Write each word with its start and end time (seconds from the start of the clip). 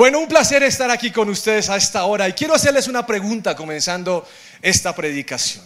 Bueno, 0.00 0.18
un 0.18 0.28
placer 0.28 0.62
estar 0.62 0.90
aquí 0.90 1.10
con 1.10 1.28
ustedes 1.28 1.68
a 1.68 1.76
esta 1.76 2.04
hora 2.04 2.26
y 2.26 2.32
quiero 2.32 2.54
hacerles 2.54 2.88
una 2.88 3.04
pregunta 3.04 3.54
comenzando 3.54 4.26
esta 4.62 4.94
predicación. 4.94 5.62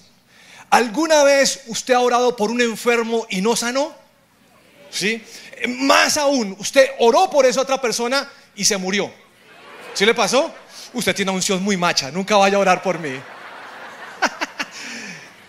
¿Alguna 0.70 1.22
vez 1.22 1.62
usted 1.68 1.94
ha 1.94 2.00
orado 2.00 2.34
por 2.34 2.50
un 2.50 2.60
enfermo 2.60 3.28
y 3.30 3.40
no 3.40 3.54
sanó? 3.54 3.94
¿Sí? 4.90 5.22
Más 5.68 6.16
aún, 6.16 6.56
usted 6.58 6.84
oró 6.98 7.30
por 7.30 7.46
esa 7.46 7.60
otra 7.60 7.80
persona 7.80 8.28
y 8.56 8.64
se 8.64 8.76
murió. 8.76 9.08
¿Sí 9.92 10.04
le 10.04 10.14
pasó? 10.14 10.52
Usted 10.92 11.14
tiene 11.14 11.30
una 11.30 11.36
unción 11.36 11.62
muy 11.62 11.76
macha, 11.76 12.10
nunca 12.10 12.36
vaya 12.36 12.56
a 12.56 12.60
orar 12.60 12.82
por 12.82 12.98
mí. 12.98 13.10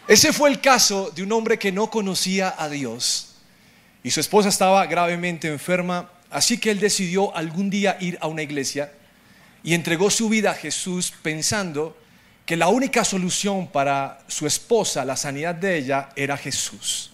Ese 0.07 0.31
fue 0.31 0.51
el 0.51 0.61
caso 0.61 1.09
de 1.09 1.23
un 1.23 1.31
hombre 1.31 1.57
que 1.57 1.71
no 1.71 1.89
conocía 1.89 2.53
a 2.55 2.69
Dios 2.69 3.29
y 4.03 4.11
su 4.11 4.19
esposa 4.19 4.49
estaba 4.49 4.85
gravemente 4.85 5.47
enferma, 5.47 6.07
así 6.35 6.57
que 6.57 6.69
él 6.69 6.81
decidió 6.81 7.33
algún 7.33 7.69
día 7.69 7.95
ir 8.01 8.17
a 8.19 8.27
una 8.27 8.41
iglesia 8.41 8.91
y 9.63 9.73
entregó 9.73 10.09
su 10.09 10.27
vida 10.27 10.51
a 10.51 10.53
Jesús 10.53 11.13
pensando 11.21 11.97
que 12.45 12.57
la 12.57 12.67
única 12.67 13.05
solución 13.05 13.67
para 13.67 14.19
su 14.27 14.45
esposa, 14.45 15.05
la 15.05 15.15
sanidad 15.15 15.55
de 15.55 15.77
ella, 15.77 16.09
era 16.13 16.35
Jesús. 16.35 17.11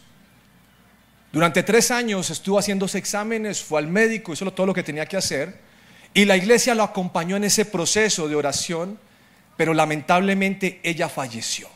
Durante 1.31 1.61
tres 1.61 1.91
años 1.91 2.31
estuvo 2.31 2.57
haciéndose 2.57 2.97
exámenes, 2.97 3.61
fue 3.61 3.77
al 3.77 3.87
médico, 3.87 4.33
hizo 4.33 4.51
todo 4.51 4.65
lo 4.65 4.73
que 4.73 4.81
tenía 4.81 5.05
que 5.05 5.17
hacer, 5.17 5.59
y 6.15 6.25
la 6.25 6.35
iglesia 6.35 6.73
lo 6.73 6.81
acompañó 6.81 7.35
en 7.35 7.43
ese 7.43 7.65
proceso 7.65 8.27
de 8.27 8.35
oración, 8.35 8.97
pero 9.55 9.75
lamentablemente 9.75 10.79
ella 10.81 11.09
falleció. 11.09 11.69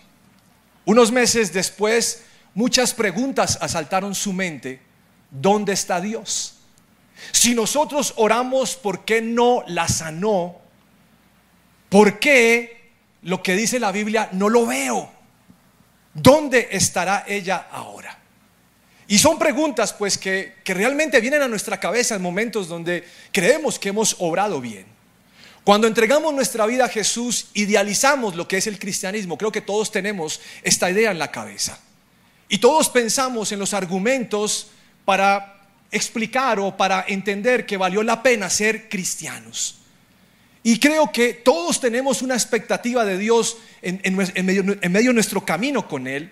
Unos 0.84 1.12
meses 1.12 1.54
después, 1.54 2.23
muchas 2.55 2.96
preguntas 2.96 3.59
asaltaron 3.62 4.16
su 4.16 4.34
mente. 4.34 4.82
¿Dónde 5.30 5.73
está 5.73 6.02
Dios? 6.02 6.55
Si 7.32 7.55
nosotros 7.55 8.13
oramos, 8.18 8.76
¿por 8.76 9.05
qué 9.05 9.21
no 9.21 9.63
la 9.68 9.88
sanó? 9.88 10.58
¿Por 11.90 12.20
qué 12.20 12.91
lo 13.24 13.41
que 13.41 13.55
dice 13.55 13.80
la 13.80 13.91
Biblia 13.91 14.30
no 14.34 14.49
lo 14.49 14.66
veo? 14.66 15.12
¿Dónde 16.13 16.70
estará 16.72 17.26
ella 17.27 17.68
ahora? 17.72 18.20
Y 19.07 19.20
son 19.20 19.38
preguntas 19.38 19.94
pues 19.94 20.18
que, 20.18 20.55
que 20.63 20.74
realmente 20.74 21.20
vienen 21.22 21.41
a 21.41 21.48
nuestra 21.48 21.80
cabeza 21.80 22.16
en 22.16 22.22
momentos 22.22 22.68
donde 22.68 23.07
creemos 23.32 23.77
que 23.77 23.90
hemos 23.90 24.16
obrado 24.20 24.60
bien. 24.60 24.85
Cuando 25.63 25.88
entregamos 25.88 26.34
nuestra 26.34 26.66
vida 26.68 26.85
a 26.85 26.90
Jesús, 26.90 27.48
idealizamos 27.54 28.35
lo 28.35 28.48
que 28.48 28.57
es 28.57 28.68
el 28.68 28.77
cristianismo. 28.77 29.38
Creo 29.38 29.52
que 29.52 29.62
todos 29.62 29.91
tenemos 29.91 30.40
esta 30.62 30.91
idea 30.91 31.12
en 31.12 31.18
la 31.18 31.32
cabeza. 31.32 31.79
Y 32.48 32.60
todos 32.60 32.90
pensamos 32.90 33.52
en 33.52 33.57
los 33.60 33.74
argumentos 33.74 34.68
para 35.05 35.54
explicar 35.96 36.60
o 36.60 36.76
para 36.76 37.05
entender 37.07 37.65
que 37.65 37.77
valió 37.77 38.04
la 38.04 38.21
pena 38.21 38.49
ser 38.49 38.90
cristianos. 38.90 39.79
Y 40.63 40.79
creo 40.79 41.12
que 41.12 41.34
todos 41.34 41.79
tenemos 41.79 42.21
una 42.21 42.34
expectativa 42.34 43.05
de 43.05 43.18
Dios 43.18 43.57
en, 43.82 44.16
medio, 44.16 44.77
en 44.82 44.91
medio 44.91 45.12
de 45.12 45.13
nuestro 45.13 45.46
camino 45.46 45.88
con 45.88 46.07
Él. 46.07 46.32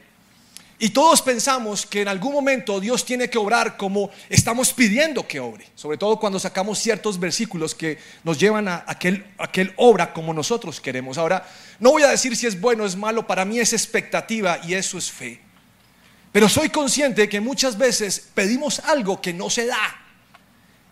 Y 0.79 0.89
todos 0.89 1.21
pensamos 1.21 1.85
que 1.85 2.01
en 2.01 2.07
algún 2.07 2.33
momento 2.33 2.79
Dios 2.79 3.05
tiene 3.05 3.29
que 3.29 3.37
obrar 3.37 3.77
como 3.77 4.09
estamos 4.27 4.73
pidiendo 4.73 5.25
que 5.27 5.39
obre, 5.39 5.67
sobre 5.75 5.97
todo 5.97 6.19
cuando 6.19 6.39
sacamos 6.39 6.79
ciertos 6.79 7.19
versículos 7.19 7.75
que 7.75 7.99
nos 8.23 8.39
llevan 8.39 8.67
a, 8.67 8.83
aquel 8.87 9.23
que, 9.51 9.71
obra 9.77 10.11
como 10.11 10.33
nosotros 10.33 10.81
queremos. 10.81 11.17
Ahora, 11.17 11.47
no 11.79 11.91
voy 11.91 12.03
a 12.03 12.09
decir 12.09 12.35
si 12.35 12.47
es 12.47 12.59
bueno 12.59 12.83
o 12.83 12.87
es 12.87 12.95
malo, 12.95 13.27
para 13.27 13.45
mí 13.45 13.59
es 13.59 13.71
expectativa 13.71 14.59
y 14.63 14.73
eso 14.73 14.97
es 14.97 15.11
fe. 15.11 15.39
Pero 16.33 16.49
soy 16.49 16.69
consciente 16.69 17.29
que 17.29 17.39
muchas 17.39 17.77
veces 17.77 18.27
pedimos 18.33 18.79
algo 18.79 19.21
que 19.21 19.31
no 19.31 19.49
se 19.51 19.67
da. 19.67 20.01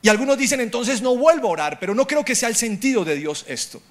Y 0.03 0.07
algunos 0.07 0.37
dicen 0.37 0.61
entonces 0.61 1.01
no 1.01 1.17
vuelvo 1.17 1.47
a 1.47 1.51
orar, 1.51 1.79
pero 1.79 1.95
no 1.95 2.07
creo 2.07 2.23
que 2.23 2.35
sea 2.35 2.47
el 2.47 2.55
sentido 2.55 3.03
de 3.03 3.15
Dios 3.15 3.43
esto. 3.47 3.81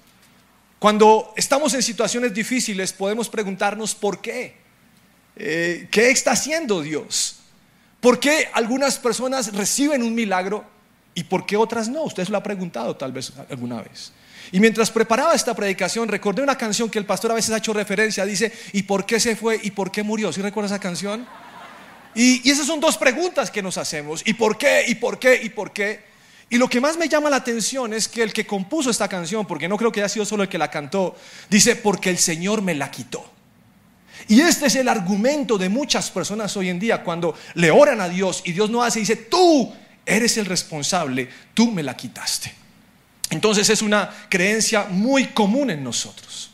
Cuando 0.79 1.33
estamos 1.35 1.73
en 1.73 1.83
situaciones 1.83 2.33
difíciles 2.33 2.93
podemos 2.93 3.29
preguntarnos 3.29 3.93
por 3.93 4.21
qué. 4.21 4.55
Eh, 5.35 5.87
¿qué 5.91 6.09
está 6.09 6.31
haciendo 6.31 6.81
Dios? 6.81 7.39
¿Por 7.99 8.19
qué 8.19 8.47
algunas 8.53 8.97
personas 8.97 9.53
reciben 9.53 10.03
un 10.03 10.15
milagro 10.15 10.65
y 11.13 11.25
por 11.25 11.45
qué 11.45 11.57
otras 11.57 11.89
no? 11.89 12.03
Usted 12.03 12.25
se 12.25 12.31
lo 12.31 12.37
ha 12.37 12.43
preguntado 12.43 12.95
tal 12.95 13.11
vez 13.11 13.33
alguna 13.49 13.81
vez. 13.81 14.13
Y 14.51 14.59
mientras 14.59 14.89
preparaba 14.89 15.33
esta 15.33 15.53
predicación, 15.53 16.09
recordé 16.09 16.41
una 16.41 16.57
canción 16.57 16.89
que 16.89 16.99
el 16.99 17.05
pastor 17.05 17.31
a 17.31 17.35
veces 17.35 17.51
ha 17.51 17.57
hecho 17.57 17.73
referencia. 17.73 18.25
Dice, 18.25 18.51
¿y 18.73 18.83
por 18.83 19.05
qué 19.05 19.19
se 19.19 19.35
fue 19.35 19.59
y 19.61 19.71
por 19.71 19.91
qué 19.91 20.03
murió? 20.03 20.33
¿Sí 20.33 20.41
recuerda 20.41 20.67
esa 20.67 20.79
canción? 20.79 21.25
Y, 22.15 22.49
esas 22.49 22.67
son 22.67 22.79
dos 22.79 22.97
preguntas 22.97 23.49
que 23.49 23.61
nos 23.61 23.77
hacemos. 23.77 24.21
¿Y 24.25 24.33
por 24.33 24.57
qué? 24.57 24.85
¿Y 24.87 24.95
por 24.95 25.19
qué? 25.19 25.39
¿Y 25.41 25.49
por 25.49 25.71
qué? 25.71 26.11
Y 26.49 26.57
lo 26.57 26.69
que 26.69 26.81
más 26.81 26.97
me 26.97 27.07
llama 27.07 27.29
la 27.29 27.37
atención 27.37 27.93
es 27.93 28.07
que 28.07 28.23
el 28.23 28.33
que 28.33 28.45
compuso 28.45 28.89
esta 28.89 29.07
canción, 29.07 29.45
porque 29.45 29.69
no 29.69 29.77
creo 29.77 29.91
que 29.91 30.01
haya 30.01 30.09
sido 30.09 30.25
solo 30.25 30.43
el 30.43 30.49
que 30.49 30.57
la 30.57 30.69
cantó, 30.69 31.15
dice, 31.49 31.77
porque 31.77 32.09
el 32.09 32.17
Señor 32.17 32.61
me 32.61 32.75
la 32.75 32.91
quitó. 32.91 33.23
Y 34.27 34.41
este 34.41 34.67
es 34.67 34.75
el 34.75 34.87
argumento 34.87 35.57
de 35.57 35.69
muchas 35.69 36.11
personas 36.11 36.55
hoy 36.57 36.69
en 36.69 36.79
día 36.79 37.03
cuando 37.03 37.35
le 37.55 37.71
oran 37.71 38.01
a 38.01 38.09
Dios 38.09 38.43
y 38.45 38.51
Dios 38.51 38.69
no 38.69 38.83
hace 38.83 38.99
dice, 38.99 39.15
tú 39.15 39.73
eres 40.05 40.37
el 40.37 40.45
responsable, 40.45 41.29
tú 41.53 41.71
me 41.71 41.83
la 41.83 41.95
quitaste. 41.95 42.53
Entonces 43.29 43.69
es 43.69 43.81
una 43.81 44.09
creencia 44.29 44.85
muy 44.89 45.27
común 45.27 45.71
en 45.71 45.83
nosotros. 45.83 46.51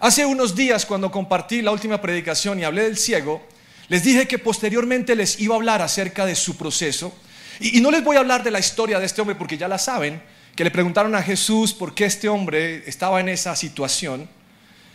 Hace 0.00 0.24
unos 0.24 0.54
días 0.54 0.86
cuando 0.86 1.10
compartí 1.10 1.62
la 1.62 1.72
última 1.72 2.00
predicación 2.00 2.60
y 2.60 2.64
hablé 2.64 2.84
del 2.84 2.96
ciego, 2.96 3.42
les 3.90 4.04
dije 4.04 4.28
que 4.28 4.38
posteriormente 4.38 5.16
les 5.16 5.40
iba 5.40 5.56
a 5.56 5.58
hablar 5.58 5.82
acerca 5.82 6.24
de 6.24 6.36
su 6.36 6.56
proceso. 6.56 7.12
Y, 7.58 7.80
no 7.80 7.90
les 7.90 8.04
voy 8.04 8.16
a 8.16 8.20
hablar 8.20 8.44
de 8.44 8.52
la 8.52 8.60
historia 8.60 9.00
de 9.00 9.06
este 9.06 9.20
hombre 9.20 9.34
porque 9.34 9.58
ya 9.58 9.66
la 9.66 9.78
saben, 9.78 10.22
que 10.54 10.62
le 10.62 10.70
preguntaron 10.70 11.12
a 11.16 11.22
Jesús 11.22 11.74
por 11.74 11.92
qué 11.92 12.04
este 12.04 12.28
hombre 12.28 12.84
estaba 12.88 13.18
en 13.18 13.28
esa 13.28 13.56
situación. 13.56 14.28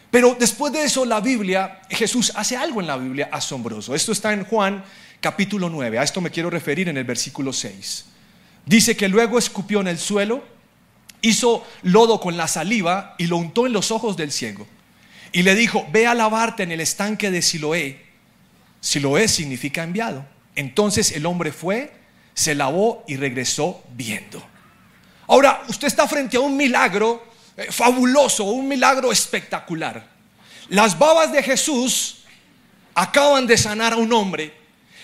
Pero 0.10 0.38
después 0.40 0.72
de 0.72 0.86
eso, 0.86 1.04
la 1.04 1.20
Biblia, 1.20 1.82
Jesús 1.90 2.32
hace 2.36 2.56
algo 2.56 2.80
en 2.80 2.88
la 2.88 2.96
Biblia 2.96 3.28
asombroso. 3.34 3.94
Esto 3.94 4.14
está 4.14 4.32
en 4.32 4.46
Juan 4.46 4.82
capítulo 5.20 5.70
9. 5.70 6.00
A 6.00 6.04
esto 6.04 6.22
me 6.22 6.32
quiero 6.32 6.50
referir 6.50 6.88
en 6.88 6.96
el 6.96 7.04
versículo 7.04 7.52
6. 7.52 8.06
Dice 8.66 8.96
que 8.96 9.10
luego 9.10 9.38
escupió 9.38 9.82
en 9.82 9.90
el 9.90 10.00
suelo, 10.00 10.42
hizo 11.22 11.68
lodo 11.84 12.22
con 12.22 12.38
la 12.38 12.48
saliva 12.48 13.16
y 13.18 13.28
lo 13.28 13.36
untó 13.36 13.68
en 13.68 13.74
los 13.74 13.92
ojos 13.92 14.16
del 14.16 14.32
ciego. 14.32 14.66
Y 15.34 15.44
le 15.44 15.54
dijo, 15.54 15.86
ve 15.92 16.08
a 16.08 16.14
lavarte 16.14 16.64
en 16.64 16.72
el 16.72 16.80
estanque 16.80 17.30
de 17.30 17.42
Siloé. 17.42 18.05
Siloé 18.86 19.28
significa 19.28 19.82
enviado. 19.82 20.24
Entonces 20.56 21.14
el 21.14 21.26
hombre 21.26 21.52
fue, 21.52 21.92
se 22.36 22.54
lavó 22.54 23.04
y 23.08 23.16
regresó 23.16 23.84
viendo. 23.96 24.46
Ahora, 25.26 25.64
usted 25.68 25.88
está 25.88 26.08
frente 26.08 26.38
a 26.38 26.42
un 26.42 26.56
milagro 26.56 27.26
eh, 27.58 27.72
fabuloso, 27.72 28.44
un 28.44 28.68
milagro 28.68 29.12
espectacular. 29.12 30.08
Las 30.70 31.00
babas 31.00 31.32
de 31.32 31.42
Jesús 31.42 32.26
acaban 32.94 33.48
de 33.48 33.58
sanar 33.58 33.94
a 33.94 33.98
un 33.98 34.14
hombre. 34.14 34.54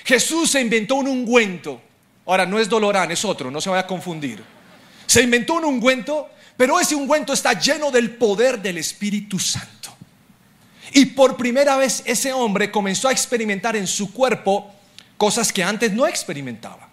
Jesús 0.05 0.51
se 0.51 0.61
inventó 0.61 0.97
un 0.97 1.07
ungüento. 1.07 1.81
Ahora, 2.27 2.45
no 2.45 2.59
es 2.59 2.69
Dolorán, 2.69 3.09
es 3.09 3.25
otro, 3.25 3.49
no 3.49 3.59
se 3.59 3.71
vaya 3.71 3.81
a 3.81 3.87
confundir. 3.87 4.43
Se 5.07 5.23
inventó 5.23 5.55
un 5.55 5.65
ungüento, 5.65 6.29
pero 6.55 6.79
ese 6.79 6.93
ungüento 6.93 7.33
está 7.33 7.59
lleno 7.59 7.89
del 7.89 8.11
poder 8.11 8.61
del 8.61 8.77
Espíritu 8.77 9.39
Santo. 9.39 9.97
Y 10.93 11.05
por 11.07 11.37
primera 11.37 11.77
vez 11.77 12.03
ese 12.05 12.33
hombre 12.33 12.71
comenzó 12.71 13.07
a 13.07 13.11
experimentar 13.11 13.75
en 13.75 13.87
su 13.87 14.13
cuerpo 14.13 14.73
cosas 15.17 15.53
que 15.53 15.63
antes 15.63 15.93
no 15.93 16.07
experimentaba. 16.07 16.89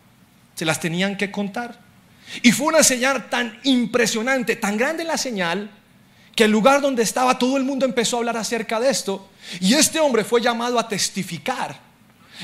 Se 0.55 0.65
las 0.65 0.81
tenían 0.81 1.17
que 1.17 1.31
contar. 1.31 1.79
Y 2.43 2.53
fue 2.53 2.69
una 2.69 2.83
señal 2.83 3.29
tan 3.31 3.59
impresionante, 3.65 4.57
tan 4.57 4.77
grande 4.77 5.05
la 5.05 5.17
señal, 5.17 5.71
que 6.35 6.45
el 6.45 6.51
lugar 6.51 6.81
donde 6.81 7.03
estaba 7.03 7.39
todo 7.39 7.57
el 7.57 7.65
mundo 7.65 7.85
empezó 7.85 8.17
a 8.17 8.19
hablar 8.21 8.37
acerca 8.37 8.79
de 8.79 8.91
esto. 8.91 9.29
Y 9.61 9.75
este 9.75 9.99
hombre 9.99 10.25
fue 10.25 10.41
llamado 10.41 10.79
a 10.79 10.89
testificar. 10.89 11.77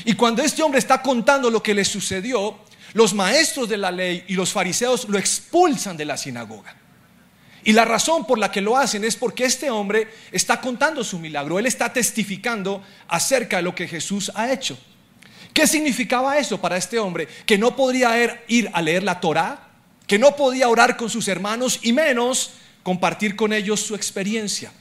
Y 0.03 0.13
cuando 0.13 0.41
este 0.41 0.63
hombre 0.63 0.79
está 0.79 1.01
contando 1.01 1.49
lo 1.49 1.63
que 1.63 1.73
le 1.73 1.85
sucedió, 1.85 2.57
los 2.93 3.13
maestros 3.13 3.69
de 3.69 3.77
la 3.77 3.91
ley 3.91 4.25
y 4.27 4.33
los 4.33 4.51
fariseos 4.51 5.07
lo 5.07 5.17
expulsan 5.17 5.95
de 5.95 6.05
la 6.05 6.17
sinagoga. 6.17 6.75
Y 7.65 7.73
la 7.73 7.83
razón 7.83 8.25
por 8.27 8.37
la 8.37 8.51
que 8.51 8.61
lo 8.61 8.77
hacen 8.77 9.03
es 9.03 9.15
porque 9.15 9.43
este 9.43 9.71
hombre 9.71 10.07
está 10.31 10.61
contando 10.61 11.03
su 11.03 11.17
milagro, 11.17 11.57
él 11.57 11.65
está 11.65 11.91
testificando 11.91 12.83
acerca 13.07 13.57
de 13.57 13.63
lo 13.63 13.73
que 13.73 13.87
Jesús 13.87 14.31
ha 14.35 14.51
hecho. 14.51 14.77
¿Qué 15.51 15.65
significaba 15.65 16.37
eso 16.37 16.61
para 16.61 16.77
este 16.77 16.99
hombre? 16.99 17.27
Que 17.45 17.57
no 17.57 17.75
podría 17.75 18.39
ir 18.47 18.69
a 18.71 18.81
leer 18.83 19.01
la 19.01 19.19
Torah, 19.19 19.67
que 20.05 20.19
no 20.19 20.35
podía 20.35 20.69
orar 20.69 20.95
con 20.95 21.09
sus 21.09 21.27
hermanos 21.27 21.79
y 21.81 21.91
menos 21.91 22.51
compartir 22.83 23.35
con 23.35 23.51
ellos 23.51 23.79
su 23.79 23.95
experiencia. 23.95 24.71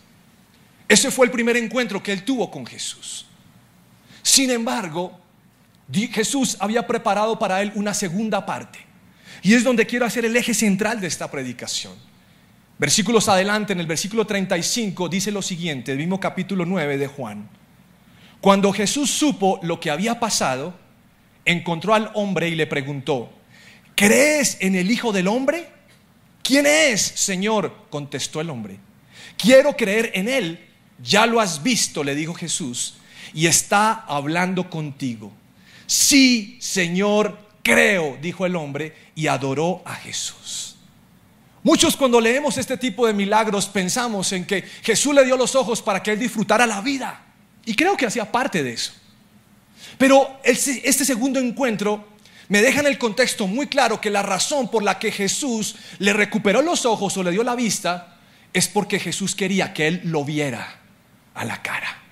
Ese 0.86 1.10
fue 1.10 1.24
el 1.24 1.32
primer 1.32 1.56
encuentro 1.56 2.02
que 2.02 2.12
él 2.12 2.22
tuvo 2.22 2.50
con 2.50 2.66
Jesús. 2.66 3.24
Sin 4.22 4.50
embargo, 4.50 5.18
Jesús 5.90 6.58
había 6.60 6.86
preparado 6.86 7.38
para 7.38 7.62
él 7.62 7.72
una 7.76 7.94
segunda 7.94 8.44
parte. 8.44 8.78
Y 9.42 9.54
es 9.54 9.64
donde 9.64 9.86
quiero 9.86 10.04
hacer 10.04 10.26
el 10.26 10.36
eje 10.36 10.52
central 10.52 11.00
de 11.00 11.06
esta 11.06 11.30
predicación. 11.30 11.94
Versículos 12.78 13.28
adelante, 13.28 13.72
en 13.72 13.80
el 13.80 13.86
versículo 13.86 14.26
35, 14.26 15.08
dice 15.08 15.30
lo 15.30 15.42
siguiente, 15.42 15.92
el 15.92 15.98
mismo 15.98 16.18
capítulo 16.18 16.66
9 16.66 16.98
de 16.98 17.06
Juan. 17.06 17.48
Cuando 18.40 18.72
Jesús 18.72 19.10
supo 19.10 19.60
lo 19.62 19.78
que 19.78 19.90
había 19.90 20.18
pasado, 20.18 20.74
encontró 21.44 21.94
al 21.94 22.10
hombre 22.14 22.48
y 22.48 22.54
le 22.54 22.66
preguntó, 22.66 23.32
¿crees 23.94 24.58
en 24.60 24.74
el 24.74 24.90
Hijo 24.90 25.12
del 25.12 25.28
Hombre? 25.28 25.68
¿Quién 26.42 26.66
es, 26.66 27.00
Señor? 27.00 27.86
contestó 27.90 28.40
el 28.40 28.50
hombre. 28.50 28.78
Quiero 29.38 29.76
creer 29.76 30.10
en 30.14 30.28
Él. 30.28 30.68
Ya 31.02 31.26
lo 31.26 31.40
has 31.40 31.62
visto, 31.62 32.04
le 32.04 32.14
dijo 32.14 32.34
Jesús, 32.34 32.96
y 33.32 33.46
está 33.46 33.92
hablando 33.92 34.70
contigo. 34.70 35.32
Sí, 35.86 36.56
Señor, 36.60 37.38
creo, 37.62 38.16
dijo 38.20 38.46
el 38.46 38.56
hombre, 38.56 38.94
y 39.14 39.26
adoró 39.26 39.82
a 39.84 39.94
Jesús. 39.94 40.73
Muchos 41.64 41.96
cuando 41.96 42.20
leemos 42.20 42.58
este 42.58 42.76
tipo 42.76 43.06
de 43.06 43.14
milagros 43.14 43.66
pensamos 43.66 44.30
en 44.32 44.44
que 44.44 44.62
Jesús 44.82 45.14
le 45.14 45.24
dio 45.24 45.34
los 45.36 45.54
ojos 45.54 45.80
para 45.80 46.02
que 46.02 46.12
él 46.12 46.18
disfrutara 46.18 46.66
la 46.66 46.82
vida. 46.82 47.22
Y 47.64 47.74
creo 47.74 47.96
que 47.96 48.04
hacía 48.04 48.30
parte 48.30 48.62
de 48.62 48.74
eso. 48.74 48.92
Pero 49.96 50.38
este 50.44 51.04
segundo 51.04 51.40
encuentro 51.40 52.06
me 52.48 52.60
deja 52.60 52.80
en 52.80 52.86
el 52.86 52.98
contexto 52.98 53.46
muy 53.46 53.66
claro 53.66 53.98
que 53.98 54.10
la 54.10 54.22
razón 54.22 54.70
por 54.70 54.82
la 54.82 54.98
que 54.98 55.10
Jesús 55.10 55.76
le 55.98 56.12
recuperó 56.12 56.60
los 56.60 56.84
ojos 56.84 57.16
o 57.16 57.22
le 57.22 57.30
dio 57.30 57.42
la 57.42 57.54
vista 57.54 58.18
es 58.52 58.68
porque 58.68 59.00
Jesús 59.00 59.34
quería 59.34 59.72
que 59.72 59.86
él 59.86 60.02
lo 60.04 60.22
viera 60.22 60.80
a 61.34 61.46
la 61.46 61.62
cara. 61.62 62.02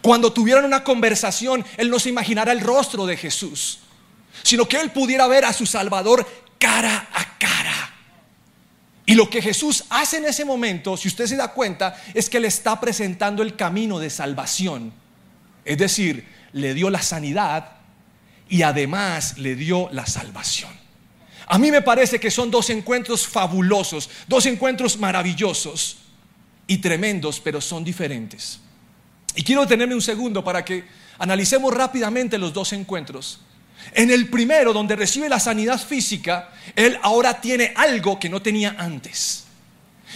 Cuando 0.00 0.32
tuvieran 0.32 0.64
una 0.64 0.84
conversación, 0.84 1.64
él 1.76 1.90
no 1.90 1.98
se 1.98 2.10
imaginara 2.10 2.52
el 2.52 2.60
rostro 2.60 3.04
de 3.04 3.16
Jesús, 3.16 3.80
sino 4.44 4.68
que 4.68 4.80
él 4.80 4.92
pudiera 4.92 5.26
ver 5.26 5.44
a 5.44 5.52
su 5.52 5.66
Salvador 5.66 6.24
cara 6.58 7.08
a 7.12 7.38
cara. 7.38 7.55
Y 9.06 9.14
lo 9.14 9.30
que 9.30 9.40
Jesús 9.40 9.84
hace 9.88 10.16
en 10.16 10.24
ese 10.24 10.44
momento, 10.44 10.96
si 10.96 11.06
usted 11.06 11.26
se 11.26 11.36
da 11.36 11.52
cuenta, 11.52 11.96
es 12.12 12.28
que 12.28 12.40
le 12.40 12.48
está 12.48 12.80
presentando 12.80 13.44
el 13.44 13.54
camino 13.54 14.00
de 14.00 14.10
salvación. 14.10 14.92
Es 15.64 15.78
decir, 15.78 16.26
le 16.52 16.74
dio 16.74 16.90
la 16.90 17.00
sanidad 17.00 17.76
y 18.48 18.62
además 18.62 19.38
le 19.38 19.54
dio 19.54 19.88
la 19.92 20.06
salvación. 20.06 20.70
A 21.46 21.58
mí 21.58 21.70
me 21.70 21.82
parece 21.82 22.18
que 22.18 22.32
son 22.32 22.50
dos 22.50 22.68
encuentros 22.70 23.28
fabulosos, 23.28 24.10
dos 24.26 24.46
encuentros 24.46 24.98
maravillosos 24.98 25.98
y 26.66 26.78
tremendos, 26.78 27.38
pero 27.38 27.60
son 27.60 27.84
diferentes. 27.84 28.58
Y 29.36 29.44
quiero 29.44 29.60
detenerme 29.60 29.94
un 29.94 30.02
segundo 30.02 30.42
para 30.42 30.64
que 30.64 30.84
analicemos 31.18 31.72
rápidamente 31.72 32.38
los 32.38 32.52
dos 32.52 32.72
encuentros. 32.72 33.40
En 33.92 34.10
el 34.10 34.28
primero, 34.28 34.72
donde 34.72 34.96
recibe 34.96 35.28
la 35.28 35.40
sanidad 35.40 35.80
física, 35.80 36.50
él 36.74 36.98
ahora 37.02 37.40
tiene 37.40 37.72
algo 37.76 38.18
que 38.18 38.28
no 38.28 38.42
tenía 38.42 38.76
antes. 38.78 39.44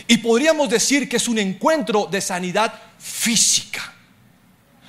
Y 0.07 0.19
podríamos 0.19 0.69
decir 0.69 1.09
que 1.09 1.17
es 1.17 1.29
un 1.29 1.39
encuentro 1.39 2.07
de 2.11 2.21
sanidad 2.21 2.73
física. 2.99 3.95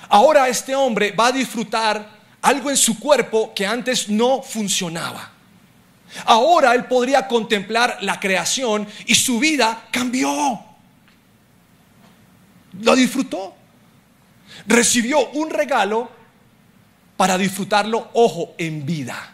Ahora 0.08 0.48
este 0.48 0.74
hombre 0.74 1.12
va 1.12 1.28
a 1.28 1.32
disfrutar 1.32 2.20
algo 2.42 2.70
en 2.70 2.76
su 2.76 2.98
cuerpo 2.98 3.52
que 3.54 3.66
antes 3.66 4.08
no 4.08 4.42
funcionaba. 4.42 5.30
Ahora 6.26 6.74
él 6.74 6.84
podría 6.84 7.26
contemplar 7.26 7.98
la 8.02 8.20
creación 8.20 8.86
y 9.06 9.14
su 9.14 9.38
vida 9.38 9.88
cambió. 9.90 10.62
Lo 12.80 12.94
disfrutó. 12.94 13.54
Recibió 14.66 15.30
un 15.30 15.50
regalo 15.50 16.10
para 17.22 17.38
disfrutarlo, 17.38 18.10
ojo, 18.14 18.56
en 18.58 18.84
vida. 18.84 19.32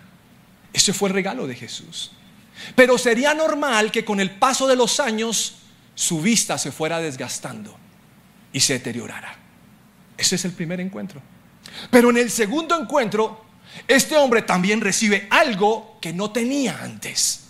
Ese 0.74 0.92
fue 0.92 1.08
el 1.08 1.14
regalo 1.14 1.46
de 1.46 1.54
Jesús. 1.54 2.10
Pero 2.74 2.98
sería 2.98 3.32
normal 3.32 3.90
que 3.90 4.04
con 4.04 4.20
el 4.20 4.32
paso 4.32 4.66
de 4.66 4.76
los 4.76 5.00
años 5.00 5.60
su 5.94 6.20
vista 6.20 6.58
se 6.58 6.70
fuera 6.70 7.00
desgastando 7.00 7.74
y 8.52 8.60
se 8.60 8.74
deteriorara. 8.74 9.34
Ese 10.18 10.34
es 10.34 10.44
el 10.44 10.52
primer 10.52 10.80
encuentro. 10.80 11.22
Pero 11.90 12.10
en 12.10 12.18
el 12.18 12.30
segundo 12.30 12.78
encuentro, 12.78 13.46
este 13.86 14.18
hombre 14.18 14.42
también 14.42 14.82
recibe 14.82 15.26
algo 15.30 15.96
que 15.98 16.12
no 16.12 16.30
tenía 16.30 16.82
antes. 16.82 17.44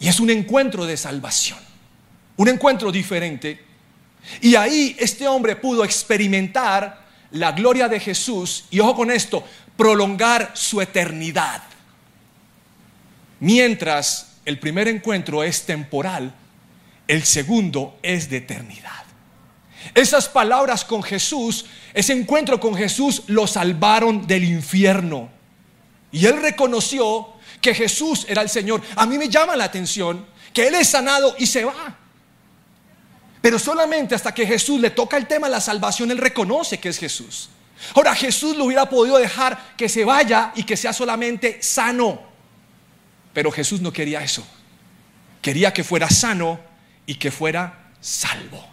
Y 0.00 0.08
es 0.08 0.18
un 0.18 0.30
encuentro 0.30 0.86
de 0.86 0.96
salvación. 0.96 1.60
Un 2.36 2.48
encuentro 2.48 2.90
diferente. 2.90 3.64
Y 4.40 4.56
ahí 4.56 4.96
este 4.98 5.28
hombre 5.28 5.54
pudo 5.54 5.84
experimentar 5.84 7.05
la 7.30 7.52
gloria 7.52 7.88
de 7.88 8.00
Jesús. 8.00 8.64
Y 8.70 8.80
ojo 8.80 8.96
con 8.96 9.10
esto, 9.10 9.44
prolongar 9.76 10.52
su 10.54 10.80
eternidad. 10.80 11.62
Mientras 13.40 14.38
el 14.44 14.58
primer 14.58 14.88
encuentro 14.88 15.42
es 15.42 15.66
temporal, 15.66 16.32
el 17.08 17.24
segundo 17.24 17.98
es 18.02 18.30
de 18.30 18.38
eternidad. 18.38 19.04
Esas 19.94 20.28
palabras 20.28 20.84
con 20.84 21.02
Jesús, 21.02 21.66
ese 21.94 22.12
encuentro 22.12 22.58
con 22.58 22.74
Jesús 22.74 23.22
lo 23.26 23.46
salvaron 23.46 24.26
del 24.26 24.44
infierno. 24.44 25.30
Y 26.10 26.26
él 26.26 26.40
reconoció 26.40 27.28
que 27.60 27.74
Jesús 27.74 28.26
era 28.28 28.42
el 28.42 28.48
Señor. 28.48 28.82
A 28.96 29.06
mí 29.06 29.18
me 29.18 29.28
llama 29.28 29.56
la 29.56 29.64
atención 29.64 30.26
que 30.52 30.66
él 30.66 30.74
es 30.74 30.88
sanado 30.88 31.34
y 31.38 31.46
se 31.46 31.64
va. 31.64 31.98
Pero 33.46 33.60
solamente 33.60 34.16
hasta 34.16 34.34
que 34.34 34.44
Jesús 34.44 34.80
le 34.80 34.90
toca 34.90 35.16
el 35.16 35.28
tema 35.28 35.46
de 35.46 35.52
la 35.52 35.60
salvación, 35.60 36.10
él 36.10 36.18
reconoce 36.18 36.80
que 36.80 36.88
es 36.88 36.98
Jesús. 36.98 37.48
Ahora 37.94 38.12
Jesús 38.12 38.56
lo 38.56 38.64
hubiera 38.64 38.90
podido 38.90 39.18
dejar 39.18 39.76
que 39.76 39.88
se 39.88 40.04
vaya 40.04 40.50
y 40.56 40.64
que 40.64 40.76
sea 40.76 40.92
solamente 40.92 41.62
sano. 41.62 42.20
Pero 43.32 43.52
Jesús 43.52 43.80
no 43.80 43.92
quería 43.92 44.20
eso. 44.20 44.44
Quería 45.40 45.72
que 45.72 45.84
fuera 45.84 46.10
sano 46.10 46.58
y 47.06 47.14
que 47.14 47.30
fuera 47.30 47.92
salvo. 48.00 48.66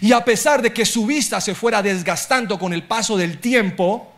Y 0.00 0.10
a 0.10 0.24
pesar 0.24 0.62
de 0.62 0.72
que 0.72 0.84
su 0.84 1.06
vista 1.06 1.40
se 1.40 1.54
fuera 1.54 1.80
desgastando 1.80 2.58
con 2.58 2.72
el 2.72 2.82
paso 2.82 3.16
del 3.16 3.38
tiempo, 3.38 4.12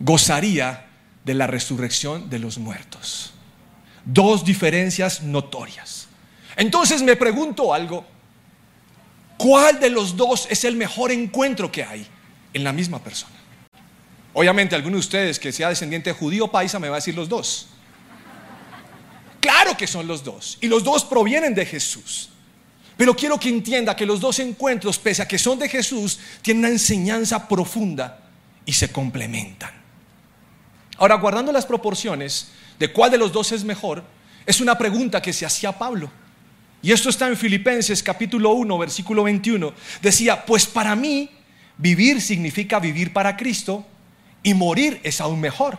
gozaría 0.00 0.86
de 1.22 1.34
la 1.34 1.46
resurrección 1.46 2.30
de 2.30 2.38
los 2.38 2.56
muertos. 2.56 3.34
Dos 4.06 4.42
diferencias 4.42 5.22
notorias. 5.22 5.97
Entonces 6.58 7.00
me 7.02 7.16
pregunto 7.16 7.72
algo. 7.72 8.04
¿Cuál 9.38 9.78
de 9.78 9.88
los 9.88 10.16
dos 10.16 10.48
es 10.50 10.64
el 10.64 10.74
mejor 10.74 11.12
encuentro 11.12 11.70
que 11.70 11.84
hay 11.84 12.04
en 12.52 12.64
la 12.64 12.72
misma 12.72 12.98
persona? 12.98 13.36
Obviamente, 14.34 14.74
alguno 14.74 14.96
de 14.96 15.00
ustedes 15.00 15.38
que 15.38 15.52
sea 15.52 15.68
descendiente 15.68 16.12
judío 16.12 16.48
paisa 16.48 16.80
me 16.80 16.88
va 16.88 16.96
a 16.96 16.98
decir 16.98 17.14
los 17.14 17.28
dos. 17.28 17.68
Claro 19.40 19.76
que 19.76 19.86
son 19.86 20.08
los 20.08 20.24
dos. 20.24 20.58
Y 20.60 20.66
los 20.66 20.82
dos 20.82 21.04
provienen 21.04 21.54
de 21.54 21.64
Jesús. 21.64 22.30
Pero 22.96 23.14
quiero 23.14 23.38
que 23.38 23.48
entienda 23.48 23.94
que 23.94 24.04
los 24.04 24.18
dos 24.18 24.40
encuentros, 24.40 24.98
pese 24.98 25.22
a 25.22 25.28
que 25.28 25.38
son 25.38 25.60
de 25.60 25.68
Jesús, 25.68 26.18
tienen 26.42 26.64
una 26.64 26.72
enseñanza 26.72 27.46
profunda 27.46 28.18
y 28.66 28.72
se 28.72 28.90
complementan. 28.90 29.70
Ahora, 30.96 31.14
guardando 31.14 31.52
las 31.52 31.64
proporciones 31.64 32.48
de 32.80 32.92
cuál 32.92 33.12
de 33.12 33.18
los 33.18 33.30
dos 33.30 33.52
es 33.52 33.62
mejor, 33.62 34.02
es 34.44 34.60
una 34.60 34.76
pregunta 34.76 35.22
que 35.22 35.32
se 35.32 35.46
hacía 35.46 35.70
Pablo. 35.78 36.10
Y 36.82 36.92
esto 36.92 37.10
está 37.10 37.26
en 37.28 37.36
Filipenses 37.36 38.02
capítulo 38.02 38.52
1, 38.52 38.78
versículo 38.78 39.24
21. 39.24 39.72
Decía, 40.00 40.44
pues 40.44 40.66
para 40.66 40.94
mí 40.94 41.30
vivir 41.76 42.20
significa 42.20 42.78
vivir 42.78 43.12
para 43.12 43.36
Cristo 43.36 43.84
y 44.42 44.54
morir 44.54 45.00
es 45.02 45.20
aún 45.20 45.40
mejor. 45.40 45.78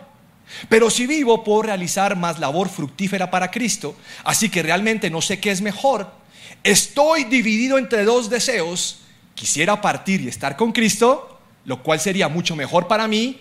Pero 0.68 0.90
si 0.90 1.06
vivo 1.06 1.44
puedo 1.44 1.62
realizar 1.62 2.16
más 2.16 2.38
labor 2.38 2.68
fructífera 2.68 3.30
para 3.30 3.50
Cristo, 3.50 3.96
así 4.24 4.48
que 4.48 4.62
realmente 4.62 5.08
no 5.10 5.22
sé 5.22 5.40
qué 5.40 5.50
es 5.50 5.60
mejor 5.60 6.20
estoy 6.62 7.24
dividido 7.24 7.78
entre 7.78 8.04
dos 8.04 8.30
deseos, 8.30 9.00
quisiera 9.34 9.80
partir 9.80 10.20
y 10.20 10.28
estar 10.28 10.56
con 10.56 10.72
Cristo, 10.72 11.38
lo 11.64 11.82
cual 11.82 12.00
sería 12.00 12.28
mucho 12.28 12.56
mejor 12.56 12.88
para 12.88 13.08
mí, 13.08 13.40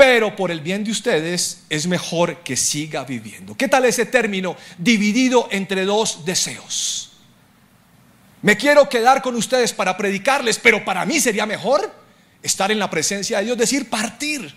pero 0.00 0.34
por 0.34 0.50
el 0.50 0.62
bien 0.62 0.82
de 0.82 0.92
ustedes 0.92 1.64
es 1.68 1.86
mejor 1.86 2.38
que 2.38 2.56
siga 2.56 3.04
viviendo. 3.04 3.54
¿Qué 3.54 3.68
tal 3.68 3.84
ese 3.84 4.06
término? 4.06 4.56
Dividido 4.78 5.46
entre 5.50 5.84
dos 5.84 6.24
deseos. 6.24 7.10
Me 8.40 8.56
quiero 8.56 8.88
quedar 8.88 9.20
con 9.20 9.36
ustedes 9.36 9.74
para 9.74 9.98
predicarles, 9.98 10.58
pero 10.58 10.82
para 10.86 11.04
mí 11.04 11.20
sería 11.20 11.44
mejor 11.44 11.92
estar 12.42 12.72
en 12.72 12.78
la 12.78 12.88
presencia 12.88 13.40
de 13.40 13.44
Dios, 13.44 13.58
decir 13.58 13.90
partir. 13.90 14.56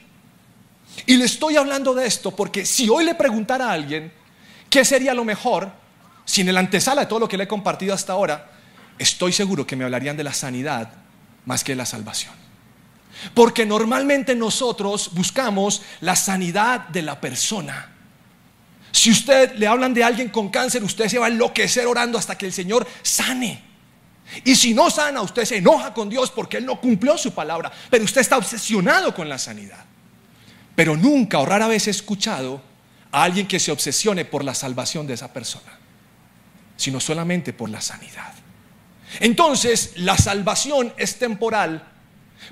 Y 1.06 1.18
le 1.18 1.26
estoy 1.26 1.58
hablando 1.58 1.94
de 1.94 2.08
esto 2.08 2.34
porque 2.34 2.66
si 2.66 2.88
hoy 2.88 3.04
le 3.04 3.14
preguntara 3.14 3.68
a 3.68 3.74
alguien 3.74 4.14
qué 4.70 4.86
sería 4.86 5.14
lo 5.14 5.26
mejor, 5.26 5.74
sin 6.24 6.48
el 6.48 6.56
antesala 6.56 7.02
de 7.02 7.08
todo 7.08 7.20
lo 7.20 7.28
que 7.28 7.36
le 7.36 7.44
he 7.44 7.48
compartido 7.50 7.94
hasta 7.94 8.14
ahora, 8.14 8.50
estoy 8.98 9.34
seguro 9.34 9.68
que 9.68 9.76
me 9.76 9.84
hablarían 9.84 10.16
de 10.16 10.24
la 10.24 10.34
sanidad 10.34 10.94
más 11.46 11.66
que 11.66 11.74
de 11.74 11.76
la 11.76 11.86
salvación. 11.86 12.53
Porque 13.34 13.66
normalmente 13.66 14.36
nosotros 14.36 15.12
buscamos 15.14 15.82
la 16.02 16.16
sanidad 16.16 16.88
de 16.90 17.02
la 17.02 17.20
persona. 17.20 17.90
Si 18.92 19.12
usted 19.12 19.56
le 19.56 19.68
hablan 19.68 19.94
de 19.94 20.04
alguien 20.04 20.30
con 20.30 20.50
cáncer, 20.50 20.84
usted 20.84 21.08
se 21.08 21.20
va 21.20 21.28
a 21.28 21.30
enloquecer 21.30 21.88
orando 21.88 22.18
hasta 22.18 22.38
que 22.38 22.46
el 22.46 22.54
Señor 22.54 22.88
sane. 23.02 23.64
Y 24.44 24.56
si 24.56 24.74
no 24.74 24.90
sana, 24.90 25.22
usted 25.22 25.46
se 25.46 25.58
enoja 25.58 25.94
con 25.94 26.10
Dios 26.10 26.32
porque 26.32 26.58
Él 26.58 26.66
no 26.66 26.80
cumplió 26.80 27.18
su 27.18 27.34
palabra. 27.34 27.72
Pero 27.90 28.04
usted 28.04 28.22
está 28.22 28.38
obsesionado 28.38 29.14
con 29.14 29.30
la 29.30 29.38
sanidad. 29.38 29.86
Pero 30.76 30.96
nunca 30.96 31.40
o 31.40 31.46
rara 31.46 31.68
vez 31.68 31.88
he 31.88 31.92
escuchado 31.92 32.62
a 33.12 33.24
alguien 33.24 33.48
que 33.48 33.60
se 33.60 33.72
obsesione 33.72 34.26
por 34.26 34.44
la 34.44 34.56
salvación 34.56 35.06
de 35.08 35.14
esa 35.14 35.32
persona 35.32 35.84
sino 36.76 37.00
solamente 37.00 37.54
por 37.54 37.70
la 37.70 37.82
sanidad. 37.82 38.34
Entonces, 39.20 39.94
la 39.96 40.18
salvación 40.18 40.94
es 40.98 41.18
temporal, 41.20 41.93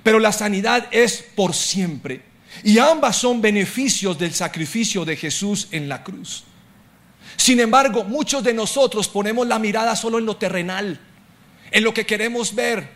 pero 0.03 0.19
la 0.19 0.31
sanidad 0.31 0.87
es 0.91 1.23
por 1.35 1.53
siempre. 1.53 2.21
Y 2.63 2.79
ambas 2.79 3.17
son 3.17 3.41
beneficios 3.41 4.17
del 4.17 4.33
sacrificio 4.33 5.05
de 5.05 5.15
Jesús 5.15 5.67
en 5.71 5.87
la 5.87 6.03
cruz. 6.03 6.43
Sin 7.37 7.59
embargo, 7.59 8.03
muchos 8.03 8.43
de 8.43 8.53
nosotros 8.53 9.07
ponemos 9.07 9.47
la 9.47 9.57
mirada 9.57 9.95
solo 9.95 10.19
en 10.19 10.25
lo 10.25 10.37
terrenal, 10.37 10.99
en 11.71 11.83
lo 11.83 11.93
que 11.93 12.05
queremos 12.05 12.53
ver, 12.53 12.87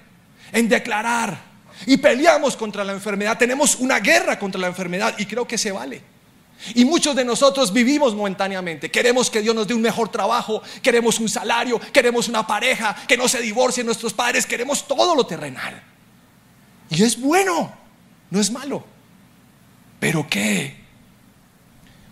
en 0.52 0.70
declarar. 0.70 1.56
Y 1.86 1.98
peleamos 1.98 2.56
contra 2.56 2.84
la 2.84 2.94
enfermedad. 2.94 3.38
Tenemos 3.38 3.76
una 3.76 4.00
guerra 4.00 4.38
contra 4.38 4.62
la 4.62 4.68
enfermedad 4.68 5.16
y 5.18 5.26
creo 5.26 5.48
que 5.48 5.58
se 5.58 5.72
vale. 5.72 6.02
Y 6.74 6.86
muchos 6.86 7.16
de 7.16 7.26
nosotros 7.26 7.72
vivimos 7.72 8.16
momentáneamente. 8.16 8.90
Queremos 8.90 9.30
que 9.30 9.42
Dios 9.42 9.54
nos 9.54 9.68
dé 9.68 9.74
un 9.74 9.82
mejor 9.82 10.10
trabajo, 10.10 10.62
queremos 10.82 11.20
un 11.20 11.30
salario, 11.30 11.80
queremos 11.92 12.28
una 12.28 12.48
pareja, 12.48 12.96
que 13.08 13.18
no 13.18 13.28
se 13.28 13.42
divorcien 13.42 13.86
nuestros 13.86 14.14
padres, 14.14 14.46
queremos 14.46 14.88
todo 14.88 15.16
lo 15.16 15.26
terrenal. 15.26 15.95
Y 16.90 17.04
es 17.04 17.20
bueno, 17.20 17.74
no 18.30 18.40
es 18.40 18.52
malo. 18.52 18.86
Pero 20.00 20.28
¿qué? 20.30 20.76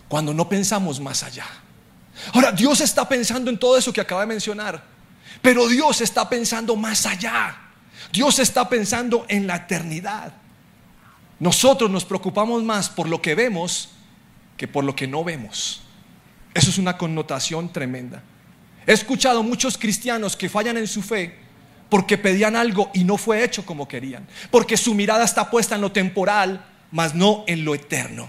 Cuando 0.08 0.34
no 0.34 0.48
pensamos 0.48 1.00
más 1.00 1.22
allá. 1.22 1.46
Ahora, 2.32 2.52
Dios 2.52 2.80
está 2.80 3.08
pensando 3.08 3.50
en 3.50 3.58
todo 3.58 3.76
eso 3.76 3.92
que 3.92 4.00
acaba 4.00 4.22
de 4.22 4.28
mencionar, 4.28 4.82
pero 5.42 5.68
Dios 5.68 6.00
está 6.00 6.28
pensando 6.28 6.76
más 6.76 7.06
allá. 7.06 7.56
Dios 8.12 8.38
está 8.38 8.68
pensando 8.68 9.26
en 9.28 9.46
la 9.46 9.56
eternidad. 9.56 10.32
Nosotros 11.40 11.90
nos 11.90 12.04
preocupamos 12.04 12.62
más 12.62 12.88
por 12.88 13.08
lo 13.08 13.20
que 13.20 13.34
vemos 13.34 13.90
que 14.56 14.68
por 14.68 14.84
lo 14.84 14.94
que 14.94 15.06
no 15.06 15.24
vemos. 15.24 15.82
Eso 16.54 16.70
es 16.70 16.78
una 16.78 16.96
connotación 16.96 17.72
tremenda. 17.72 18.22
He 18.86 18.92
escuchado 18.92 19.42
muchos 19.42 19.76
cristianos 19.76 20.36
que 20.36 20.48
fallan 20.48 20.76
en 20.76 20.86
su 20.86 21.02
fe 21.02 21.43
porque 21.88 22.18
pedían 22.18 22.56
algo 22.56 22.90
y 22.94 23.04
no 23.04 23.16
fue 23.16 23.44
hecho 23.44 23.64
como 23.64 23.86
querían, 23.86 24.26
porque 24.50 24.76
su 24.76 24.94
mirada 24.94 25.24
está 25.24 25.50
puesta 25.50 25.74
en 25.74 25.80
lo 25.80 25.92
temporal, 25.92 26.64
mas 26.90 27.14
no 27.14 27.44
en 27.46 27.64
lo 27.64 27.74
eterno. 27.74 28.28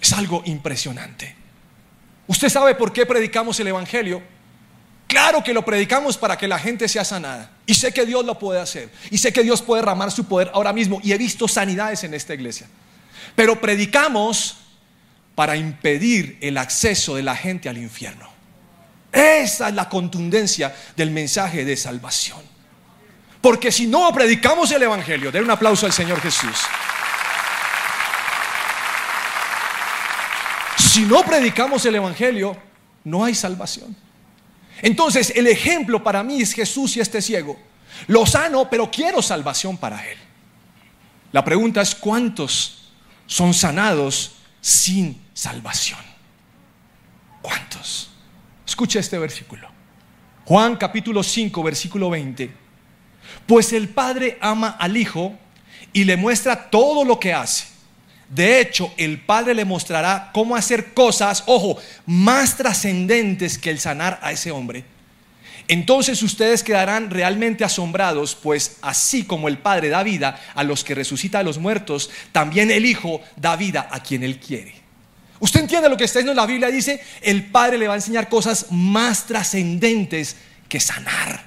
Es 0.00 0.12
algo 0.12 0.42
impresionante. 0.44 1.34
¿Usted 2.26 2.48
sabe 2.48 2.74
por 2.74 2.92
qué 2.92 3.06
predicamos 3.06 3.58
el 3.60 3.68
Evangelio? 3.68 4.22
Claro 5.06 5.44
que 5.44 5.54
lo 5.54 5.64
predicamos 5.64 6.16
para 6.16 6.36
que 6.36 6.48
la 6.48 6.58
gente 6.58 6.88
sea 6.88 7.04
sanada. 7.04 7.50
Y 7.66 7.74
sé 7.74 7.92
que 7.92 8.06
Dios 8.06 8.24
lo 8.24 8.38
puede 8.38 8.60
hacer. 8.60 8.90
Y 9.10 9.18
sé 9.18 9.32
que 9.32 9.42
Dios 9.42 9.62
puede 9.62 9.82
derramar 9.82 10.10
su 10.10 10.24
poder 10.24 10.50
ahora 10.54 10.72
mismo. 10.72 11.00
Y 11.02 11.12
he 11.12 11.18
visto 11.18 11.46
sanidades 11.46 12.04
en 12.04 12.14
esta 12.14 12.34
iglesia. 12.34 12.66
Pero 13.36 13.60
predicamos 13.60 14.56
para 15.34 15.56
impedir 15.56 16.38
el 16.40 16.58
acceso 16.58 17.16
de 17.16 17.22
la 17.22 17.36
gente 17.36 17.68
al 17.68 17.78
infierno. 17.78 18.33
Esa 19.14 19.68
es 19.68 19.74
la 19.74 19.88
contundencia 19.88 20.74
del 20.96 21.12
mensaje 21.12 21.64
de 21.64 21.76
salvación. 21.76 22.42
Porque 23.40 23.70
si 23.70 23.86
no 23.86 24.12
predicamos 24.12 24.72
el 24.72 24.82
Evangelio, 24.82 25.30
den 25.30 25.44
un 25.44 25.50
aplauso 25.52 25.86
al 25.86 25.92
Señor 25.92 26.20
Jesús. 26.20 26.58
Si 30.76 31.02
no 31.02 31.22
predicamos 31.22 31.84
el 31.86 31.94
Evangelio, 31.94 32.56
no 33.04 33.24
hay 33.24 33.34
salvación. 33.36 33.94
Entonces, 34.82 35.32
el 35.36 35.46
ejemplo 35.46 36.02
para 36.02 36.24
mí 36.24 36.42
es 36.42 36.52
Jesús 36.52 36.96
y 36.96 37.00
este 37.00 37.22
ciego. 37.22 37.56
Lo 38.08 38.26
sano, 38.26 38.68
pero 38.68 38.90
quiero 38.90 39.22
salvación 39.22 39.76
para 39.76 40.04
él. 40.08 40.18
La 41.30 41.44
pregunta 41.44 41.82
es, 41.82 41.94
¿cuántos 41.94 42.90
son 43.26 43.54
sanados 43.54 44.36
sin 44.60 45.22
salvación? 45.32 46.00
¿Cuántos? 47.42 48.13
Escucha 48.66 48.98
este 48.98 49.18
versículo. 49.18 49.68
Juan 50.44 50.76
capítulo 50.76 51.22
5, 51.22 51.62
versículo 51.62 52.10
20. 52.10 52.50
Pues 53.46 53.72
el 53.72 53.88
Padre 53.88 54.38
ama 54.40 54.76
al 54.78 54.96
Hijo 54.96 55.34
y 55.92 56.04
le 56.04 56.16
muestra 56.16 56.70
todo 56.70 57.04
lo 57.04 57.18
que 57.18 57.32
hace. 57.32 57.66
De 58.28 58.60
hecho, 58.60 58.92
el 58.96 59.20
Padre 59.20 59.54
le 59.54 59.64
mostrará 59.64 60.30
cómo 60.32 60.56
hacer 60.56 60.92
cosas, 60.94 61.44
ojo, 61.46 61.78
más 62.06 62.56
trascendentes 62.56 63.58
que 63.58 63.70
el 63.70 63.78
sanar 63.78 64.18
a 64.22 64.32
ese 64.32 64.50
hombre. 64.50 64.84
Entonces 65.68 66.22
ustedes 66.22 66.62
quedarán 66.62 67.10
realmente 67.10 67.64
asombrados, 67.64 68.34
pues 68.34 68.78
así 68.82 69.24
como 69.24 69.48
el 69.48 69.58
Padre 69.58 69.88
da 69.88 70.02
vida 70.02 70.38
a 70.54 70.62
los 70.62 70.84
que 70.84 70.94
resucita 70.94 71.38
a 71.38 71.42
los 71.42 71.58
muertos, 71.58 72.10
también 72.32 72.70
el 72.70 72.84
Hijo 72.84 73.20
da 73.36 73.56
vida 73.56 73.88
a 73.90 74.00
quien 74.02 74.22
Él 74.24 74.38
quiere. 74.38 74.83
Usted 75.44 75.60
entiende 75.60 75.90
lo 75.90 75.96
que 75.98 76.04
está 76.04 76.20
diciendo 76.20 76.32
en 76.32 76.36
la 76.38 76.46
Biblia, 76.46 76.68
dice, 76.68 77.04
el 77.20 77.44
Padre 77.44 77.76
le 77.76 77.86
va 77.86 77.92
a 77.92 77.96
enseñar 77.96 78.30
cosas 78.30 78.68
más 78.70 79.26
trascendentes 79.26 80.36
que 80.70 80.80
sanar. 80.80 81.44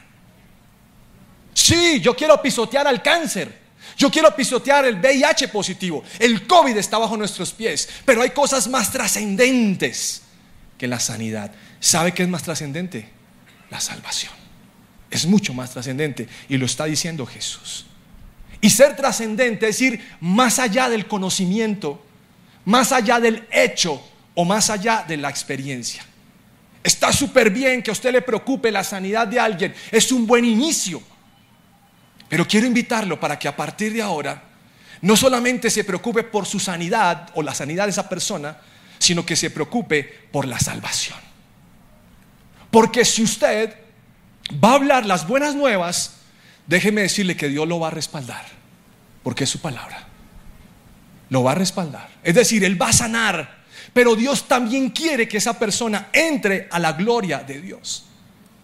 Sí, 1.51 1.99
yo 1.99 2.15
quiero 2.15 2.39
pisotear 2.39 2.85
al 2.85 3.01
cáncer. 3.01 3.57
Yo 3.97 4.11
quiero 4.11 4.35
pisotear 4.35 4.85
el 4.85 4.97
VIH 4.97 5.47
positivo. 5.47 6.03
El 6.19 6.45
COVID 6.45 6.77
está 6.77 6.99
bajo 6.99 7.17
nuestros 7.17 7.51
pies. 7.53 7.89
Pero 8.05 8.21
hay 8.21 8.29
cosas 8.29 8.67
más 8.67 8.91
trascendentes 8.91 10.21
que 10.77 10.85
la 10.85 10.99
sanidad. 10.99 11.51
¿Sabe 11.79 12.13
qué 12.13 12.21
es 12.21 12.29
más 12.29 12.43
trascendente? 12.43 13.09
La 13.71 13.81
salvación. 13.81 14.33
Es 15.09 15.25
mucho 15.25 15.55
más 15.55 15.71
trascendente. 15.71 16.27
Y 16.49 16.57
lo 16.57 16.67
está 16.67 16.85
diciendo 16.85 17.25
Jesús. 17.25 17.87
Y 18.61 18.69
ser 18.69 18.95
trascendente 18.95 19.67
es 19.67 19.81
ir 19.81 20.07
más 20.19 20.59
allá 20.59 20.87
del 20.87 21.07
conocimiento, 21.07 22.05
más 22.67 22.91
allá 22.91 23.19
del 23.19 23.47
hecho 23.49 24.01
o 24.35 24.43
más 24.43 24.69
allá 24.69 25.05
de 25.07 25.15
la 25.15 25.29
experiencia. 25.29 26.05
Está 26.83 27.13
súper 27.13 27.49
bien 27.49 27.81
que 27.81 27.91
a 27.91 27.93
usted 27.93 28.11
le 28.11 28.21
preocupe 28.21 28.71
la 28.71 28.83
sanidad 28.83 29.25
de 29.25 29.39
alguien. 29.39 29.73
Es 29.89 30.11
un 30.11 30.27
buen 30.27 30.43
inicio. 30.43 31.01
Pero 32.27 32.45
quiero 32.45 32.67
invitarlo 32.67 33.17
para 33.19 33.39
que 33.39 33.47
a 33.47 33.55
partir 33.55 33.93
de 33.93 34.01
ahora 34.01 34.43
no 35.01 35.15
solamente 35.15 35.69
se 35.69 35.85
preocupe 35.85 36.23
por 36.23 36.45
su 36.45 36.59
sanidad 36.59 37.29
o 37.35 37.41
la 37.41 37.55
sanidad 37.55 37.85
de 37.85 37.91
esa 37.91 38.09
persona, 38.09 38.57
sino 38.99 39.25
que 39.25 39.37
se 39.37 39.49
preocupe 39.49 40.03
por 40.31 40.45
la 40.45 40.59
salvación. 40.59 41.17
Porque 42.69 43.05
si 43.05 43.23
usted 43.23 43.77
va 44.61 44.71
a 44.71 44.75
hablar 44.75 45.05
las 45.05 45.25
buenas 45.25 45.55
nuevas, 45.55 46.17
déjeme 46.65 47.01
decirle 47.01 47.37
que 47.37 47.47
Dios 47.47 47.65
lo 47.65 47.79
va 47.79 47.87
a 47.87 47.91
respaldar, 47.91 48.45
porque 49.23 49.45
es 49.45 49.49
su 49.49 49.61
palabra. 49.61 50.06
Lo 51.29 51.43
va 51.43 51.51
a 51.51 51.55
respaldar. 51.55 52.09
Es 52.23 52.35
decir, 52.35 52.63
Él 52.63 52.81
va 52.81 52.89
a 52.89 52.93
sanar, 52.93 53.63
pero 53.93 54.15
Dios 54.15 54.47
también 54.47 54.89
quiere 54.89 55.27
que 55.27 55.37
esa 55.37 55.57
persona 55.57 56.09
entre 56.13 56.67
a 56.71 56.79
la 56.79 56.93
gloria 56.93 57.39
de 57.39 57.61
Dios. 57.61 58.05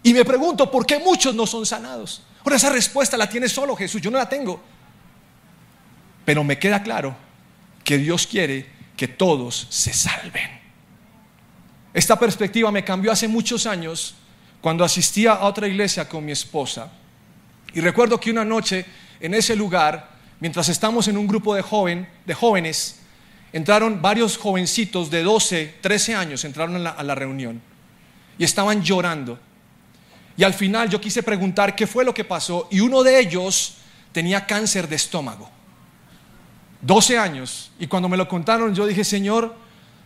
Y 0.02 0.12
me 0.12 0.24
pregunto, 0.24 0.70
¿por 0.70 0.86
qué 0.86 0.98
muchos 0.98 1.34
no 1.34 1.46
son 1.46 1.64
sanados? 1.64 2.22
Ahora 2.44 2.56
esa 2.56 2.70
respuesta 2.70 3.16
la 3.16 3.28
tiene 3.28 3.48
solo 3.48 3.74
Jesús, 3.74 4.02
yo 4.02 4.10
no 4.10 4.18
la 4.18 4.28
tengo. 4.28 4.62
Pero 6.24 6.44
me 6.44 6.58
queda 6.58 6.82
claro 6.82 7.16
que 7.82 7.98
Dios 7.98 8.26
quiere 8.26 8.66
que 8.96 9.08
todos 9.08 9.66
se 9.70 9.92
salven. 9.92 10.60
Esta 11.92 12.18
perspectiva 12.18 12.70
me 12.70 12.84
cambió 12.84 13.12
hace 13.12 13.28
muchos 13.28 13.66
años 13.66 14.14
cuando 14.60 14.84
asistía 14.84 15.32
a 15.32 15.46
otra 15.46 15.68
iglesia 15.68 16.08
con 16.08 16.24
mi 16.24 16.32
esposa. 16.32 16.90
Y 17.72 17.80
recuerdo 17.80 18.18
que 18.18 18.30
una 18.30 18.44
noche 18.44 18.84
en 19.20 19.34
ese 19.34 19.54
lugar, 19.54 20.13
mientras 20.40 20.68
estamos 20.68 21.08
en 21.08 21.16
un 21.16 21.26
grupo 21.26 21.54
de, 21.54 21.62
joven, 21.62 22.08
de 22.26 22.34
jóvenes, 22.34 23.00
entraron 23.52 24.02
varios 24.02 24.36
jovencitos 24.36 25.10
de 25.10 25.22
12, 25.22 25.76
13 25.80 26.14
años, 26.14 26.44
entraron 26.44 26.76
a 26.76 26.78
la, 26.78 26.90
a 26.90 27.02
la 27.02 27.14
reunión 27.14 27.60
y 28.38 28.44
estaban 28.44 28.82
llorando. 28.82 29.38
Y 30.36 30.44
al 30.44 30.54
final 30.54 30.88
yo 30.88 31.00
quise 31.00 31.22
preguntar 31.22 31.76
qué 31.76 31.86
fue 31.86 32.04
lo 32.04 32.12
que 32.12 32.24
pasó 32.24 32.68
y 32.70 32.80
uno 32.80 33.02
de 33.02 33.20
ellos 33.20 33.76
tenía 34.12 34.46
cáncer 34.46 34.88
de 34.88 34.96
estómago. 34.96 35.50
12 36.80 37.18
años. 37.18 37.70
Y 37.78 37.86
cuando 37.86 38.08
me 38.08 38.16
lo 38.16 38.28
contaron 38.28 38.74
yo 38.74 38.86
dije, 38.86 39.04
Señor, 39.04 39.54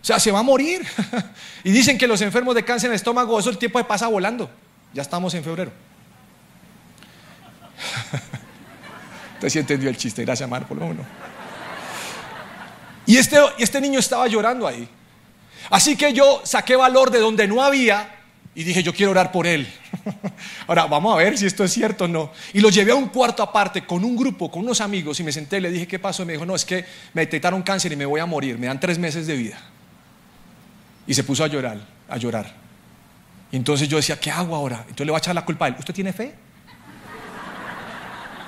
o 0.01 0.05
sea, 0.05 0.19
se 0.19 0.31
va 0.31 0.41
a 0.41 0.43
morir. 0.43 0.87
y 1.65 1.71
dicen 1.71 1.99
que 1.99 2.07
los 2.07 2.21
enfermos 2.21 2.55
de 2.55 2.65
cáncer 2.65 2.91
de 2.91 2.97
estómago, 2.97 3.39
eso 3.39 3.51
el 3.51 3.59
tiempo 3.59 3.83
pasa 3.87 4.09
volando. 4.09 4.51
Ya 4.93 5.03
estamos 5.03 5.35
en 5.35 5.45
febrero. 5.45 5.73
Usted 9.39 9.51
sí 9.51 9.59
entendió 9.61 9.89
el 9.89 9.97
chiste, 9.97 10.25
gracias 10.25 10.49
Mar, 10.49 10.67
por 10.67 10.77
lo 10.77 10.89
menos. 10.89 11.07
Y 13.07 13.17
este, 13.17 13.39
este 13.59 13.81
niño 13.81 14.01
estaba 14.01 14.27
llorando 14.27 14.67
ahí. 14.67 14.89
Así 15.71 15.97
que 15.97 16.13
yo 16.13 16.43
saqué 16.45 16.75
valor 16.75 17.11
de 17.13 17.21
donde 17.21 17.47
no 17.47 17.63
había 17.63 18.17
y 18.53 18.65
dije, 18.65 18.83
yo 18.83 18.93
quiero 18.93 19.13
orar 19.13 19.31
por 19.31 19.47
él. 19.47 19.73
Ahora, 20.67 20.87
vamos 20.87 21.15
a 21.15 21.19
ver 21.19 21.39
si 21.39 21.47
esto 21.47 21.63
es 21.63 21.73
cierto 21.73 22.07
o 22.07 22.09
no. 22.09 22.33
Y 22.53 22.61
lo 22.61 22.71
llevé 22.71 22.91
a 22.91 22.97
un 22.97 23.09
cuarto 23.11 23.45
aparte 23.45 23.87
con 23.87 24.05
un 24.05 24.17
grupo, 24.17 24.51
con 24.51 24.63
unos 24.63 24.81
amigos, 24.81 25.21
y 25.21 25.23
me 25.23 25.31
senté 25.31 25.59
y 25.59 25.61
le 25.61 25.71
dije, 25.71 25.87
¿qué 25.87 26.01
pasó? 26.01 26.25
Y 26.25 26.27
me 26.27 26.33
dijo, 26.33 26.45
no, 26.45 26.57
es 26.57 26.65
que 26.65 26.85
me 27.15 27.23
detectaron 27.23 27.63
cáncer 27.63 27.93
y 27.93 27.97
me 27.97 28.05
voy 28.05 28.19
a 28.19 28.27
morir, 28.27 28.59
me 28.59 28.67
dan 28.67 28.81
tres 28.81 28.99
meses 28.99 29.29
de 29.29 29.37
vida. 29.37 29.61
Y 31.07 31.15
se 31.15 31.23
puso 31.23 31.45
a 31.45 31.47
llorar, 31.47 31.79
a 32.09 32.17
llorar. 32.17 32.53
Y 33.53 33.57
entonces 33.57 33.89
yo 33.89 33.99
decía, 33.99 34.19
¿qué 34.19 34.33
hago 34.33 34.57
ahora? 34.57 34.79
Entonces 34.81 35.07
le 35.07 35.13
voy 35.13 35.19
a 35.19 35.21
echar 35.21 35.35
la 35.37 35.45
culpa 35.45 35.67
a 35.67 35.69
él. 35.69 35.77
¿Usted 35.79 35.95
tiene 35.95 36.13
fe? 36.13 36.35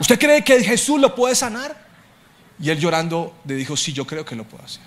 ¿Usted 0.01 0.19
cree 0.19 0.43
que 0.43 0.65
Jesús 0.65 0.99
lo 0.99 1.15
puede 1.15 1.35
sanar? 1.35 1.77
Y 2.59 2.71
él 2.71 2.79
llorando 2.79 3.39
le 3.45 3.55
dijo, 3.55 3.77
sí, 3.77 3.93
yo 3.93 4.07
creo 4.07 4.25
que 4.25 4.35
lo 4.35 4.45
puedo 4.45 4.65
hacer. 4.65 4.83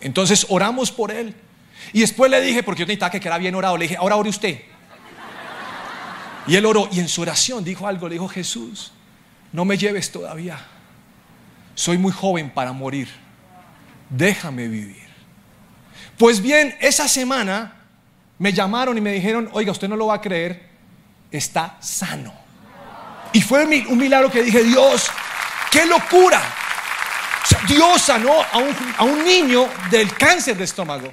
Entonces 0.00 0.46
oramos 0.48 0.90
por 0.90 1.10
él. 1.10 1.34
Y 1.92 2.00
después 2.00 2.30
le 2.30 2.40
dije, 2.40 2.62
porque 2.62 2.80
yo 2.80 2.86
necesitaba 2.86 3.10
que 3.10 3.20
quedara 3.20 3.38
bien 3.38 3.54
orado, 3.54 3.76
le 3.76 3.84
dije, 3.84 3.96
ahora 3.96 4.16
ore 4.16 4.30
usted. 4.30 4.60
Y 6.48 6.56
él 6.56 6.66
oró 6.66 6.88
y 6.90 6.98
en 6.98 7.08
su 7.08 7.22
oración 7.22 7.62
dijo 7.62 7.86
algo, 7.86 8.08
le 8.08 8.14
dijo, 8.14 8.26
Jesús, 8.26 8.92
no 9.52 9.64
me 9.64 9.78
lleves 9.78 10.10
todavía. 10.10 10.58
Soy 11.74 11.98
muy 11.98 12.10
joven 12.10 12.50
para 12.50 12.72
morir. 12.72 13.08
Déjame 14.10 14.66
vivir. 14.66 15.06
Pues 16.16 16.42
bien, 16.42 16.74
esa 16.80 17.06
semana 17.06 17.76
me 18.38 18.52
llamaron 18.52 18.98
y 18.98 19.00
me 19.00 19.12
dijeron, 19.12 19.48
oiga, 19.52 19.70
usted 19.70 19.88
no 19.88 19.94
lo 19.94 20.06
va 20.06 20.14
a 20.14 20.20
creer, 20.20 20.68
está 21.30 21.76
sano. 21.80 22.47
Y 23.32 23.42
fue 23.42 23.64
un 23.64 23.98
milagro 23.98 24.30
que 24.30 24.42
dije, 24.42 24.62
Dios, 24.64 25.08
qué 25.70 25.86
locura. 25.86 26.40
Dios 27.66 28.02
sanó 28.02 28.42
a 28.42 28.58
un, 28.58 28.76
a 28.96 29.04
un 29.04 29.24
niño 29.24 29.68
del 29.90 30.14
cáncer 30.16 30.56
de 30.56 30.64
estómago. 30.64 31.12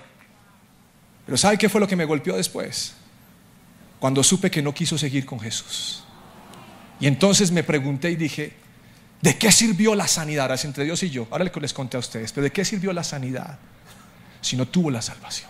Pero 1.25 1.37
¿sabe 1.37 1.57
qué 1.57 1.69
fue 1.69 1.81
lo 1.81 1.87
que 1.87 1.95
me 1.95 2.05
golpeó 2.05 2.35
después? 2.35 2.95
Cuando 3.99 4.23
supe 4.23 4.51
que 4.51 4.61
no 4.61 4.73
quiso 4.73 4.97
seguir 4.97 5.25
con 5.25 5.39
Jesús. 5.39 6.03
Y 6.99 7.07
entonces 7.07 7.51
me 7.51 7.63
pregunté 7.63 8.11
y 8.11 8.15
dije, 8.15 8.53
¿de 9.21 9.37
qué 9.37 9.51
sirvió 9.51 9.95
la 9.95 10.07
sanidad? 10.07 10.51
Es 10.53 10.65
entre 10.65 10.83
Dios 10.83 11.01
y 11.03 11.09
yo. 11.09 11.27
Ahora 11.31 11.49
les 11.59 11.73
conté 11.73 11.97
a 11.97 11.99
ustedes, 11.99 12.31
pero 12.31 12.43
¿de 12.43 12.51
qué 12.51 12.63
sirvió 12.63 12.93
la 12.93 13.03
sanidad 13.03 13.57
si 14.41 14.55
no 14.55 14.67
tuvo 14.67 14.91
la 14.91 15.01
salvación? 15.01 15.49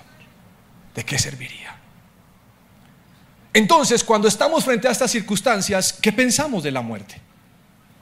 ¿De 0.93 1.03
qué 1.03 1.19
serviría? 1.19 1.75
Entonces, 3.55 4.03
cuando 4.03 4.27
estamos 4.27 4.65
frente 4.65 4.89
a 4.89 4.91
estas 4.91 5.09
circunstancias, 5.11 5.93
¿qué 5.93 6.11
pensamos 6.11 6.61
de 6.61 6.71
la 6.71 6.81
muerte? 6.81 7.21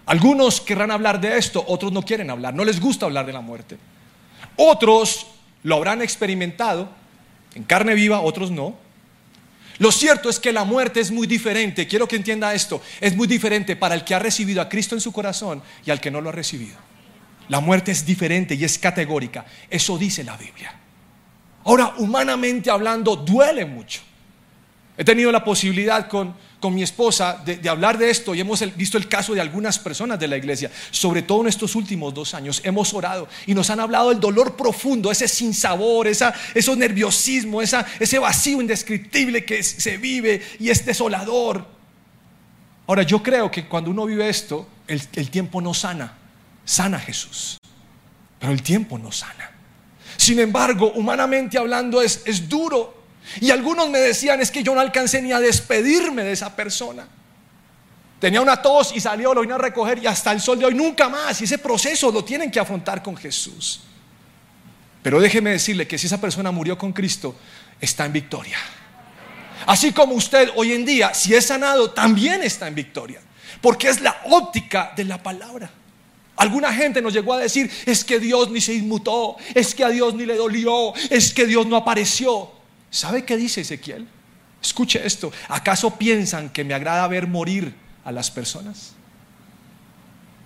Algunos 0.07 0.59
querrán 0.59 0.89
hablar 0.89 1.21
de 1.21 1.37
esto, 1.37 1.63
otros 1.67 1.91
no 1.91 2.01
quieren 2.01 2.31
hablar, 2.31 2.55
no 2.55 2.65
les 2.65 2.79
gusta 2.79 3.05
hablar 3.05 3.27
de 3.27 3.33
la 3.33 3.41
muerte. 3.41 3.77
Otros 4.55 5.27
lo 5.61 5.75
habrán 5.75 6.01
experimentado 6.01 6.89
en 7.53 7.65
carne 7.65 7.93
viva, 7.93 8.21
otros 8.21 8.49
no. 8.49 8.75
Lo 9.77 9.91
cierto 9.91 10.27
es 10.27 10.39
que 10.39 10.51
la 10.51 10.63
muerte 10.63 10.99
es 10.99 11.11
muy 11.11 11.27
diferente, 11.27 11.85
quiero 11.85 12.07
que 12.07 12.15
entienda 12.15 12.55
esto, 12.55 12.81
es 12.99 13.15
muy 13.15 13.27
diferente 13.27 13.75
para 13.75 13.93
el 13.93 14.03
que 14.03 14.15
ha 14.15 14.19
recibido 14.19 14.59
a 14.59 14.67
Cristo 14.67 14.95
en 14.95 15.01
su 15.01 15.11
corazón 15.11 15.61
y 15.85 15.91
al 15.91 16.01
que 16.01 16.09
no 16.09 16.19
lo 16.19 16.29
ha 16.29 16.33
recibido. 16.33 16.77
La 17.49 17.59
muerte 17.59 17.91
es 17.91 18.03
diferente 18.07 18.55
y 18.55 18.63
es 18.63 18.79
categórica, 18.79 19.45
eso 19.69 19.99
dice 19.99 20.23
la 20.23 20.35
Biblia. 20.35 20.73
Ahora, 21.63 21.93
humanamente 21.99 22.71
hablando, 22.71 23.15
duele 23.15 23.67
mucho. 23.67 24.01
He 24.95 25.03
tenido 25.03 25.31
la 25.31 25.43
posibilidad 25.43 26.07
con, 26.07 26.35
con 26.59 26.75
mi 26.75 26.83
esposa 26.83 27.41
de, 27.43 27.67
hablar 27.67 27.97
de 27.97 28.11
esto 28.11 28.35
y 28.35 28.39
hemos 28.39 28.63
visto 28.75 28.97
el 28.97 29.07
caso 29.07 29.33
de 29.33 29.41
algunas 29.41 29.79
personas 29.79 30.19
de 30.19 30.27
la 30.27 30.37
iglesia, 30.37 30.69
sobre 30.91 31.23
todo 31.23 31.41
en 31.41 31.47
estos 31.47 31.75
últimos 31.75 32.13
dos 32.13 32.35
años. 32.35 32.61
Hemos 32.63 32.93
orado 32.93 33.27
y 33.47 33.55
nos 33.55 33.71
han 33.71 33.79
hablado 33.79 34.09
del 34.09 34.19
dolor 34.19 34.55
profundo, 34.55 35.11
ese 35.11 35.27
sinsabor, 35.27 36.07
esa, 36.07 36.33
ese 36.53 36.75
nerviosismo, 36.75 37.61
esa, 37.61 37.85
ese 37.99 38.19
vacío 38.19 38.61
indescriptible 38.61 39.43
que 39.43 39.63
se 39.63 39.97
vive 39.97 40.41
y 40.59 40.69
es 40.69 40.85
desolador. 40.85 41.65
Ahora, 42.85 43.01
yo 43.01 43.23
creo 43.23 43.49
que 43.49 43.67
cuando 43.67 43.89
uno 43.89 44.05
vive 44.05 44.29
esto, 44.29 44.67
el, 44.87 45.01
el 45.15 45.31
tiempo 45.31 45.59
no 45.59 45.73
sana, 45.73 46.17
sana 46.65 46.99
Jesús, 46.99 47.57
pero 48.39 48.53
el 48.53 48.61
tiempo 48.61 48.99
no 48.99 49.11
sana. 49.11 49.51
Sin 50.17 50.39
embargo, 50.39 50.91
humanamente 50.95 51.57
hablando 51.57 52.01
es, 52.01 52.21
es 52.25 52.47
duro 52.47 53.02
y 53.39 53.51
algunos 53.51 53.89
me 53.89 53.99
decían, 53.99 54.41
es 54.41 54.51
que 54.51 54.63
yo 54.63 54.73
no 54.73 54.81
alcancé 54.81 55.21
ni 55.21 55.31
a 55.31 55.39
despedirme 55.39 56.23
de 56.23 56.31
esa 56.33 56.55
persona. 56.55 57.07
Tenía 58.19 58.41
una 58.41 58.61
tos 58.61 58.93
y 58.95 59.01
salió, 59.01 59.33
lo 59.33 59.41
vino 59.41 59.55
a 59.55 59.57
recoger 59.57 60.01
y 60.01 60.07
hasta 60.07 60.31
el 60.31 60.39
sol 60.39 60.57
de 60.57 60.65
hoy 60.65 60.73
nunca 60.73 61.09
más. 61.09 61.41
Y 61.41 61.43
ese 61.43 61.57
proceso 61.57 62.11
lo 62.11 62.23
tienen 62.23 62.49
que 62.49 62.59
afrontar 62.59 63.03
con 63.03 63.17
Jesús. 63.17 63.81
Pero 65.01 65.19
déjeme 65.19 65.51
decirle 65.51 65.85
que 65.85 65.97
si 65.97 66.07
esa 66.07 66.21
persona 66.21 66.51
murió 66.51 66.77
con 66.77 66.93
Cristo, 66.93 67.35
está 67.81 68.05
en 68.05 68.13
victoria. 68.13 68.57
Así 69.65 69.91
como 69.91 70.15
usted 70.15 70.49
hoy 70.55 70.71
en 70.71 70.85
día, 70.85 71.13
si 71.13 71.35
es 71.35 71.47
sanado, 71.47 71.91
también 71.91 72.41
está 72.43 72.67
en 72.67 72.75
victoria. 72.75 73.19
Porque 73.61 73.89
es 73.89 73.99
la 73.99 74.21
óptica 74.25 74.93
de 74.95 75.03
la 75.03 75.21
palabra. 75.21 75.69
Alguna 76.37 76.73
gente 76.73 77.01
nos 77.01 77.13
llegó 77.13 77.33
a 77.33 77.39
decir, 77.39 77.69
es 77.85 78.03
que 78.03 78.19
Dios 78.19 78.49
ni 78.49 78.59
se 78.61 78.73
inmutó, 78.73 79.37
es 79.53 79.75
que 79.75 79.83
a 79.83 79.89
Dios 79.89 80.15
ni 80.15 80.25
le 80.25 80.35
dolió, 80.35 80.93
es 81.09 81.33
que 81.33 81.45
Dios 81.45 81.67
no 81.67 81.75
apareció. 81.75 82.62
¿Sabe 82.93 83.25
qué 83.25 83.35
dice 83.35 83.61
Ezequiel? 83.61 84.07
Escuche 84.61 85.03
esto. 85.03 85.31
¿Acaso 85.49 85.97
piensan 85.97 86.51
que 86.51 86.63
me 86.63 86.75
agrada 86.75 87.07
ver 87.07 87.25
morir 87.25 87.73
a 88.05 88.11
las 88.11 88.29
personas? 88.29 88.93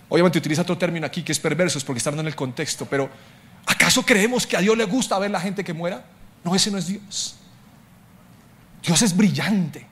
Obviamente 0.08 0.38
utiliza 0.38 0.62
otro 0.62 0.78
término 0.78 1.06
aquí 1.06 1.22
que 1.22 1.32
es 1.32 1.38
perversos 1.38 1.84
porque 1.84 1.98
está 1.98 2.08
en 2.08 2.26
el 2.26 2.34
contexto, 2.34 2.86
pero 2.86 3.10
¿acaso 3.66 4.02
creemos 4.02 4.46
que 4.46 4.56
a 4.56 4.60
Dios 4.60 4.78
le 4.78 4.84
gusta 4.84 5.18
ver 5.18 5.30
la 5.30 5.40
gente 5.40 5.62
que 5.62 5.74
muera? 5.74 6.02
No, 6.42 6.54
ese 6.54 6.70
no 6.70 6.78
es 6.78 6.86
Dios. 6.86 7.36
Dios 8.82 9.02
es 9.02 9.14
brillante. 9.14 9.86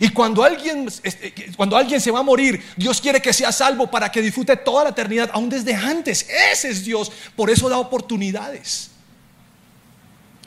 Y 0.00 0.08
cuando 0.08 0.42
alguien, 0.42 0.88
eh, 1.04 1.52
cuando 1.56 1.76
alguien 1.76 2.00
se 2.00 2.10
va 2.10 2.18
a 2.18 2.24
morir, 2.24 2.60
Dios 2.76 3.00
quiere 3.00 3.22
que 3.22 3.32
sea 3.32 3.52
salvo 3.52 3.88
para 3.88 4.10
que 4.10 4.20
disfrute 4.20 4.56
toda 4.56 4.82
la 4.82 4.90
eternidad, 4.90 5.30
aún 5.32 5.48
desde 5.48 5.76
antes. 5.76 6.26
Ese 6.52 6.70
es 6.70 6.84
Dios. 6.84 7.12
Por 7.36 7.48
eso 7.48 7.68
da 7.68 7.78
oportunidades. 7.78 8.90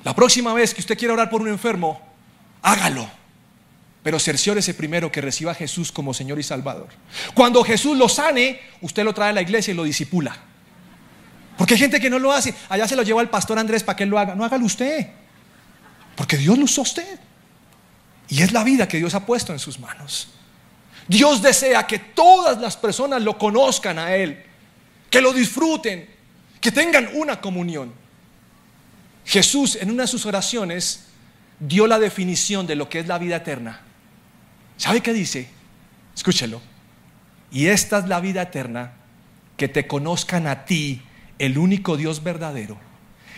La 0.04 0.14
próxima 0.16 0.54
vez 0.54 0.74
que 0.74 0.82
usted 0.82 0.98
quiera 0.98 1.14
orar 1.14 1.30
por 1.30 1.42
un 1.42 1.48
enfermo, 1.48 2.02
hágalo. 2.62 3.10
Pero 4.04 4.20
cerciórese 4.20 4.74
primero 4.74 5.12
que 5.12 5.22
reciba 5.22 5.52
a 5.52 5.56
Jesús 5.56 5.92
como 5.92 6.14
Señor 6.14 6.38
y 6.38 6.44
Salvador. 6.44 6.90
Cuando 7.34 7.64
Jesús 7.64 7.98
lo 7.98 8.10
sane, 8.10 8.60
usted 8.82 9.04
lo 9.04 9.14
trae 9.14 9.30
a 9.30 9.34
la 9.34 9.42
iglesia 9.42 9.72
y 9.72 9.76
lo 9.76 9.84
disipula. 9.84 10.36
Porque 11.58 11.76
hay 11.76 11.80
gente 11.80 12.02
que 12.02 12.10
no 12.10 12.20
lo 12.20 12.34
hace. 12.34 12.54
Allá 12.68 12.88
se 12.88 12.96
lo 12.96 13.04
lleva 13.04 13.22
al 13.22 13.30
pastor 13.30 13.58
Andrés 13.58 13.84
para 13.84 13.96
que 13.96 14.04
él 14.04 14.10
lo 14.10 14.20
haga. 14.20 14.36
No 14.36 14.44
hágalo 14.44 14.66
usted. 14.66 15.08
Porque 16.18 16.36
Dios 16.36 16.58
lo 16.58 16.66
usó 16.66 16.82
usted. 16.82 17.20
Y 18.28 18.42
es 18.42 18.52
la 18.52 18.64
vida 18.64 18.88
que 18.88 18.98
Dios 18.98 19.14
ha 19.14 19.26
puesto 19.26 19.54
en 19.54 19.60
sus 19.60 19.80
manos. 19.80 20.30
Dios 21.08 21.42
desea 21.42 21.86
que 21.88 22.00
todas 22.00 22.60
las 22.60 22.76
personas 22.76 23.22
lo 23.22 23.38
conozcan 23.38 24.00
a 24.00 24.16
Él, 24.16 24.44
que 25.10 25.22
lo 25.22 25.34
disfruten, 25.34 26.10
que 26.60 26.72
tengan 26.72 27.10
una 27.14 27.40
comunión. 27.40 27.94
Jesús 29.26 29.78
en 29.80 29.92
una 29.92 30.04
de 30.04 30.08
sus 30.08 30.26
oraciones 30.26 31.06
dio 31.60 31.88
la 31.88 32.00
definición 32.00 32.68
de 32.68 32.76
lo 32.76 32.90
que 32.90 33.00
es 33.00 33.08
la 33.08 33.18
vida 33.18 33.38
eterna. 33.38 33.82
¿Sabe 34.78 35.02
qué 35.02 35.14
dice? 35.14 35.48
Escúchelo. 36.16 36.62
Y 37.52 37.68
esta 37.68 38.00
es 38.00 38.08
la 38.08 38.20
vida 38.20 38.42
eterna, 38.42 38.94
que 39.58 39.68
te 39.68 39.88
conozcan 39.88 40.48
a 40.48 40.66
ti, 40.66 41.02
el 41.38 41.58
único 41.58 41.98
Dios 41.98 42.24
verdadero, 42.24 42.78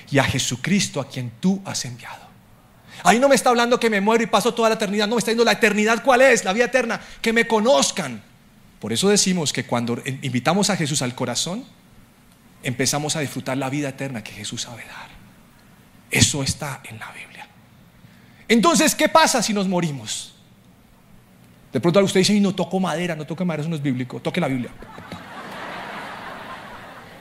y 0.10 0.20
a 0.20 0.24
Jesucristo 0.24 1.02
a 1.02 1.10
quien 1.10 1.32
tú 1.40 1.62
has 1.66 1.84
enviado. 1.86 2.26
Ahí 3.04 3.20
no 3.20 3.28
me 3.28 3.36
está 3.36 3.50
hablando 3.50 3.80
que 3.80 3.90
me 3.90 4.00
muero 4.00 4.24
y 4.24 4.28
paso 4.28 4.54
toda 4.54 4.70
la 4.70 4.76
eternidad, 4.76 5.08
no 5.08 5.16
me 5.16 5.20
está 5.20 5.32
diciendo 5.32 5.44
la 5.44 5.52
eternidad 5.52 6.02
cuál 6.04 6.22
es, 6.22 6.46
la 6.46 6.54
vida 6.54 6.66
eterna, 6.66 7.02
que 7.22 7.34
me 7.34 7.46
conozcan. 7.46 8.24
Por 8.80 8.94
eso 8.94 9.10
decimos 9.10 9.52
que 9.52 9.66
cuando 9.66 10.02
invitamos 10.22 10.70
a 10.70 10.78
Jesús 10.78 11.02
al 11.02 11.14
corazón, 11.14 11.66
empezamos 12.64 13.16
a 13.16 13.20
disfrutar 13.20 13.58
la 13.58 13.70
vida 13.70 13.90
eterna 13.90 14.24
que 14.24 14.32
Jesús 14.32 14.62
sabe 14.62 14.86
dar. 14.86 15.15
Eso 16.16 16.42
está 16.42 16.80
en 16.86 16.98
la 16.98 17.12
Biblia. 17.12 17.46
Entonces, 18.48 18.96
¿qué 18.96 19.10
pasa 19.10 19.44
si 19.44 19.52
nos 19.54 19.68
morimos? 19.68 20.34
De 21.74 21.82
pronto 21.82 22.00
usted 22.00 22.22
dice, 22.22 22.40
no 22.40 22.56
toco 22.56 22.80
madera, 22.80 23.18
no 23.18 23.26
toco 23.26 23.44
madera, 23.44 23.64
eso 23.64 23.70
no 23.70 23.76
es 23.76 23.82
bíblico, 23.82 24.22
toque 24.22 24.40
la 24.40 24.48
Biblia. 24.48 24.72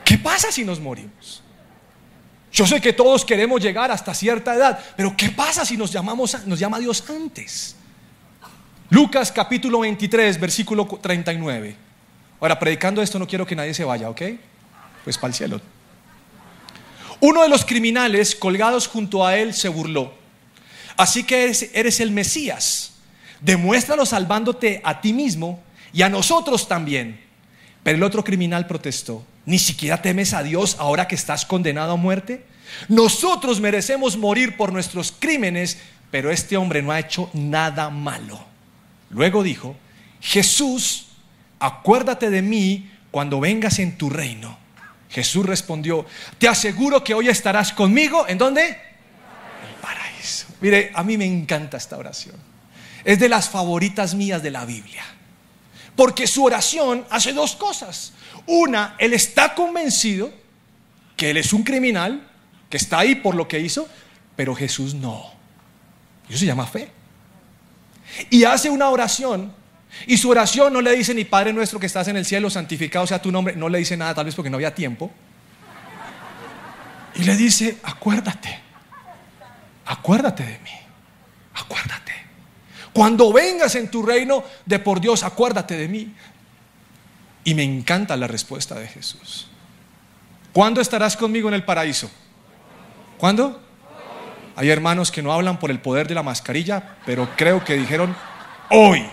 ¿Qué 0.05 0.17
pasa 0.17 0.53
si 0.53 0.65
nos 0.65 0.79
morimos? 0.79 1.43
Yo 2.53 2.69
sé 2.69 2.81
que 2.81 2.93
todos 2.93 3.25
queremos 3.25 3.61
llegar 3.61 3.91
hasta 3.91 4.15
cierta 4.15 4.55
edad, 4.55 4.79
pero 4.97 5.17
¿qué 5.17 5.31
pasa 5.31 5.65
si 5.65 5.77
nos, 5.77 5.91
llamamos, 5.91 6.47
nos 6.47 6.61
llama 6.61 6.79
Dios 6.79 7.03
antes? 7.11 7.75
Lucas 8.91 9.33
capítulo 9.33 9.81
23, 9.81 10.39
versículo 10.39 10.87
39. 10.87 11.75
Ahora, 12.39 12.61
predicando 12.61 13.03
esto 13.03 13.19
no 13.19 13.27
quiero 13.27 13.45
que 13.45 13.57
nadie 13.57 13.75
se 13.75 13.83
vaya, 13.83 14.09
¿ok? 14.09 14.23
Pues 15.03 15.19
para 15.19 15.31
el 15.31 15.35
cielo. 15.35 15.61
Uno 17.27 17.43
de 17.43 17.49
los 17.49 17.65
criminales 17.65 18.37
colgados 18.37 18.87
junto 18.87 19.27
a 19.27 19.39
él 19.39 19.55
se 19.55 19.71
burló. 19.71 20.13
Así 20.95 21.25
que 21.25 21.51
eres, 21.73 22.01
el 22.01 22.11
Mesías. 22.11 22.97
Demuéstralo 23.41 24.05
salvándote 24.05 24.83
a 24.85 25.01
ti 25.01 25.15
mismo 25.15 25.59
y 25.95 26.03
a 26.03 26.11
nosotros 26.11 26.69
también. 26.69 27.19
Pero 27.83 27.97
el 27.97 28.03
otro 28.03 28.25
criminal 28.25 28.67
protestó. 28.67 29.25
¿Ni 29.47 29.59
siquiera 29.59 30.03
temes 30.03 30.35
a 30.35 30.43
Dios 30.43 30.77
ahora 30.79 31.09
que 31.09 31.15
estás 31.15 31.47
condenado 31.47 31.93
a 31.93 31.97
muerte? 31.97 32.45
Nosotros 32.91 33.59
merecemos 33.59 34.19
morir 34.19 34.59
por 34.59 34.71
nuestros 34.71 35.11
crímenes, 35.11 35.79
pero 36.11 36.31
este 36.31 36.59
hombre 36.59 36.83
no 36.83 36.93
ha 36.93 37.01
hecho 37.01 37.31
nada 37.33 37.89
malo. 37.89 38.39
Luego 39.09 39.43
dijo, 39.43 39.77
Jesús, 40.21 41.07
acuérdate 41.59 42.29
de 42.29 42.43
mí 42.43 42.91
cuando 43.11 43.41
vengas 43.41 43.79
en 43.79 43.97
tu 43.97 44.11
reino. 44.11 44.63
Jesús 45.15 45.47
respondió, 45.47 46.05
te 46.39 46.49
aseguro 46.49 47.05
que 47.05 47.15
hoy 47.15 47.29
estarás 47.29 47.73
conmigo. 47.73 48.27
¿En 48.27 48.37
dónde? 48.37 48.67
En 48.67 49.69
el 49.69 49.81
paraíso. 49.81 50.47
Mire, 50.61 50.91
a 50.93 51.05
mí 51.05 51.17
me 51.17 51.25
encanta 51.25 51.77
esta 51.77 51.97
oración. 51.97 52.35
Es 53.05 53.21
de 53.21 53.29
las 53.29 53.49
favoritas 53.49 54.15
mías 54.15 54.43
de 54.43 54.51
la 54.51 54.65
Biblia. 54.65 55.05
Porque 55.95 56.27
su 56.27 56.43
oración 56.43 57.07
hace 57.11 57.33
dos 57.33 57.55
cosas. 57.55 58.13
Una, 58.47 58.97
él 58.99 59.15
está 59.15 59.55
convencido 59.55 60.33
que 61.17 61.31
él 61.31 61.37
es 61.37 61.53
un 61.53 61.63
criminal, 61.63 62.29
que 62.69 62.77
está 62.77 62.99
ahí 62.99 63.15
por 63.15 63.37
lo 63.37 63.47
que 63.47 63.61
hizo, 63.61 63.89
pero 64.35 64.53
Jesús 64.57 64.95
no. 64.95 65.31
Eso 66.29 66.39
se 66.39 66.47
llama 66.47 66.67
fe. 66.67 66.91
Y 68.31 68.43
hace 68.43 68.69
una 68.69 68.91
oración 68.91 69.55
y 70.07 70.17
su 70.17 70.31
oración 70.31 70.73
no 70.73 70.81
le 70.81 70.93
dice 70.93 71.15
ni 71.15 71.25
Padre 71.25 71.53
nuestro 71.53 71.79
que 71.79 71.87
estás 71.87 72.09
en 72.09 72.17
el 72.17 72.25
cielo, 72.25 72.51
santificado 72.51 73.07
sea 73.07 73.21
tu 73.21 73.33
nombre, 73.33 73.57
no 73.57 73.69
le 73.69 73.79
dice 73.79 73.97
nada, 73.97 74.15
tal 74.15 74.27
vez 74.27 74.35
porque 74.35 74.51
no 74.51 74.57
había 74.57 74.75
tiempo. 74.75 75.11
Y 77.15 77.25
le 77.25 77.37
dice, 77.37 77.79
acuérdate, 77.83 78.61
acuérdate 79.87 80.45
de 80.45 80.59
mí. 80.59 80.85
Cuando 82.95 83.33
vengas 83.33 83.75
en 83.75 83.91
tu 83.91 84.03
reino 84.05 84.45
de 84.65 84.79
por 84.79 85.01
Dios, 85.01 85.25
acuérdate 85.25 85.77
de 85.77 85.89
mí. 85.89 86.15
Y 87.43 87.53
me 87.55 87.65
encanta 87.65 88.17
la 88.17 88.29
respuesta 88.29 88.77
de 88.77 88.87
Jesús. 88.87 89.49
¿Cuándo 90.53 90.81
estarás 90.81 91.17
conmigo 91.17 91.49
en 91.49 91.55
el 91.55 91.65
paraíso? 91.65 92.09
¿Cuándo? 93.19 93.61
Hay 94.55 94.71
hermanos 94.71 95.11
que 95.11 95.23
no 95.23 95.33
hablan 95.33 95.59
por 95.59 95.73
el 95.73 95.81
poder 95.81 96.07
de 96.07 96.15
la 96.15 96.23
mascarilla, 96.23 96.97
pero 97.05 97.29
creo 97.37 97.65
que 97.65 97.75
dijeron 97.75 98.15
hoy. 98.71 99.05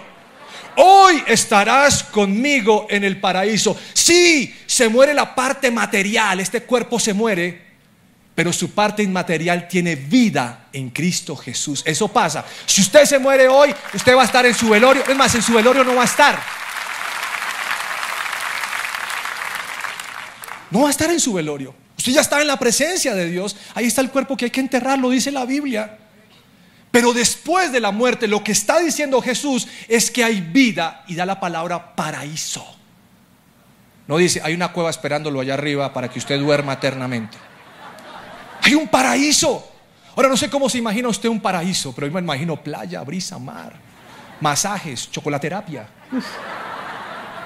Hoy 0.77 1.23
estarás 1.27 2.03
conmigo 2.03 2.87
en 2.89 3.03
el 3.03 3.19
paraíso. 3.19 3.77
Sí, 3.93 4.55
se 4.65 4.87
muere 4.89 5.13
la 5.13 5.35
parte 5.35 5.69
material, 5.71 6.39
este 6.39 6.63
cuerpo 6.63 6.99
se 6.99 7.13
muere, 7.13 7.61
pero 8.33 8.53
su 8.53 8.71
parte 8.71 9.03
inmaterial 9.03 9.67
tiene 9.67 9.95
vida 9.95 10.67
en 10.71 10.89
Cristo 10.89 11.35
Jesús. 11.35 11.83
Eso 11.85 12.07
pasa. 12.07 12.45
Si 12.65 12.81
usted 12.81 13.05
se 13.05 13.19
muere 13.19 13.47
hoy, 13.47 13.75
usted 13.93 14.15
va 14.15 14.21
a 14.21 14.25
estar 14.25 14.45
en 14.45 14.53
su 14.53 14.69
velorio. 14.69 15.03
Es 15.07 15.15
más, 15.15 15.35
en 15.35 15.41
su 15.41 15.53
velorio 15.53 15.83
no 15.83 15.95
va 15.95 16.03
a 16.03 16.05
estar. 16.05 16.39
No 20.69 20.83
va 20.83 20.87
a 20.87 20.91
estar 20.91 21.11
en 21.11 21.19
su 21.19 21.33
velorio. 21.33 21.75
Usted 21.97 22.13
ya 22.13 22.21
está 22.21 22.41
en 22.41 22.47
la 22.47 22.57
presencia 22.57 23.13
de 23.13 23.29
Dios. 23.29 23.55
Ahí 23.75 23.85
está 23.85 24.01
el 24.01 24.09
cuerpo 24.09 24.37
que 24.37 24.45
hay 24.45 24.51
que 24.51 24.61
enterrar, 24.61 24.97
lo 24.97 25.09
dice 25.09 25.29
la 25.31 25.45
Biblia. 25.45 25.97
Pero 26.91 27.13
después 27.13 27.71
de 27.71 27.79
la 27.79 27.91
muerte, 27.91 28.27
lo 28.27 28.43
que 28.43 28.51
está 28.51 28.79
diciendo 28.79 29.21
Jesús 29.21 29.67
es 29.87 30.11
que 30.11 30.23
hay 30.23 30.41
vida 30.41 31.03
y 31.07 31.15
da 31.15 31.25
la 31.25 31.39
palabra 31.39 31.95
paraíso. 31.95 32.65
No 34.07 34.17
dice, 34.17 34.41
hay 34.43 34.53
una 34.53 34.73
cueva 34.73 34.89
esperándolo 34.89 35.39
allá 35.39 35.53
arriba 35.53 35.93
para 35.93 36.09
que 36.09 36.19
usted 36.19 36.37
duerma 36.37 36.73
eternamente. 36.73 37.37
Hay 38.61 38.75
un 38.75 38.89
paraíso. 38.89 39.71
Ahora 40.15 40.27
no 40.27 40.35
sé 40.35 40.49
cómo 40.49 40.69
se 40.69 40.79
imagina 40.79 41.07
usted 41.07 41.29
un 41.29 41.39
paraíso, 41.39 41.95
pero 41.95 42.07
yo 42.07 42.13
me 42.13 42.19
imagino 42.19 42.61
playa, 42.61 43.01
brisa, 43.03 43.39
mar, 43.39 43.73
masajes, 44.41 45.09
chocolaterapia. 45.09 45.87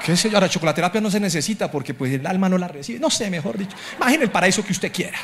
¿Qué 0.03 0.17
sé 0.17 0.29
yo? 0.29 0.37
Ahora, 0.37 0.49
chocolaterapia 0.49 1.01
no 1.01 1.09
se 1.09 1.19
necesita 1.19 1.69
porque 1.69 1.93
pues 1.93 2.13
el 2.13 2.25
alma 2.25 2.49
no 2.49 2.57
la 2.57 2.67
recibe. 2.67 2.99
No 2.99 3.09
sé, 3.09 3.29
mejor 3.29 3.57
dicho. 3.57 3.75
Imagine 3.97 4.23
el 4.25 4.31
paraíso 4.31 4.63
que 4.63 4.71
usted 4.71 4.91
quiera. 4.91 5.17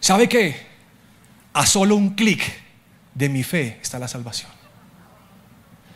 ¿Sabe 0.00 0.28
qué? 0.28 0.67
A 1.52 1.66
solo 1.66 1.96
un 1.96 2.10
clic 2.10 2.42
de 3.14 3.28
mi 3.28 3.42
fe 3.42 3.78
está 3.82 3.98
la 3.98 4.08
salvación. 4.08 4.50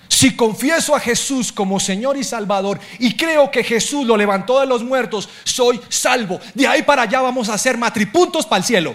Si 0.08 0.36
confieso 0.36 0.94
a 0.94 1.00
Jesús 1.00 1.50
como 1.50 1.80
Señor 1.80 2.16
y 2.16 2.22
Salvador 2.22 2.78
y 2.98 3.16
creo 3.16 3.50
que 3.50 3.64
Jesús 3.64 4.06
lo 4.06 4.16
levantó 4.16 4.60
de 4.60 4.66
los 4.66 4.84
muertos, 4.84 5.28
soy 5.42 5.80
salvo. 5.88 6.38
De 6.54 6.66
ahí 6.66 6.82
para 6.82 7.02
allá 7.02 7.20
vamos 7.20 7.48
a 7.48 7.54
hacer 7.54 7.76
matripuntos 7.78 8.46
para 8.46 8.58
el 8.58 8.64
cielo. 8.64 8.94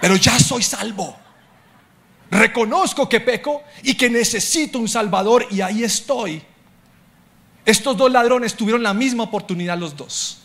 Pero 0.00 0.16
ya 0.16 0.38
soy 0.38 0.62
salvo. 0.62 1.16
Reconozco 2.30 3.08
que 3.08 3.20
peco 3.20 3.62
y 3.82 3.94
que 3.94 4.10
necesito 4.10 4.78
un 4.78 4.88
Salvador 4.88 5.46
y 5.50 5.60
ahí 5.60 5.82
estoy. 5.82 6.42
Estos 7.64 7.96
dos 7.96 8.10
ladrones 8.10 8.54
tuvieron 8.54 8.82
la 8.82 8.94
misma 8.94 9.24
oportunidad 9.24 9.78
los 9.78 9.96
dos, 9.96 10.40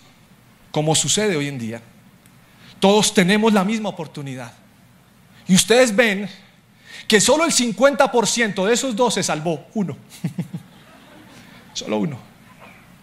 como 0.71 0.95
sucede 0.95 1.35
hoy 1.35 1.47
en 1.47 1.59
día. 1.59 1.81
Todos 2.79 3.13
tenemos 3.13 3.51
la 3.53 3.63
misma 3.63 3.89
oportunidad. 3.89 4.53
Y 5.47 5.55
ustedes 5.55 5.95
ven 5.95 6.29
que 7.07 7.19
solo 7.19 7.45
el 7.45 7.51
50% 7.51 8.65
de 8.65 8.73
esos 8.73 8.95
dos 8.95 9.13
se 9.13 9.23
salvó, 9.23 9.67
uno. 9.73 9.97
solo 11.73 11.97
uno. 11.97 12.19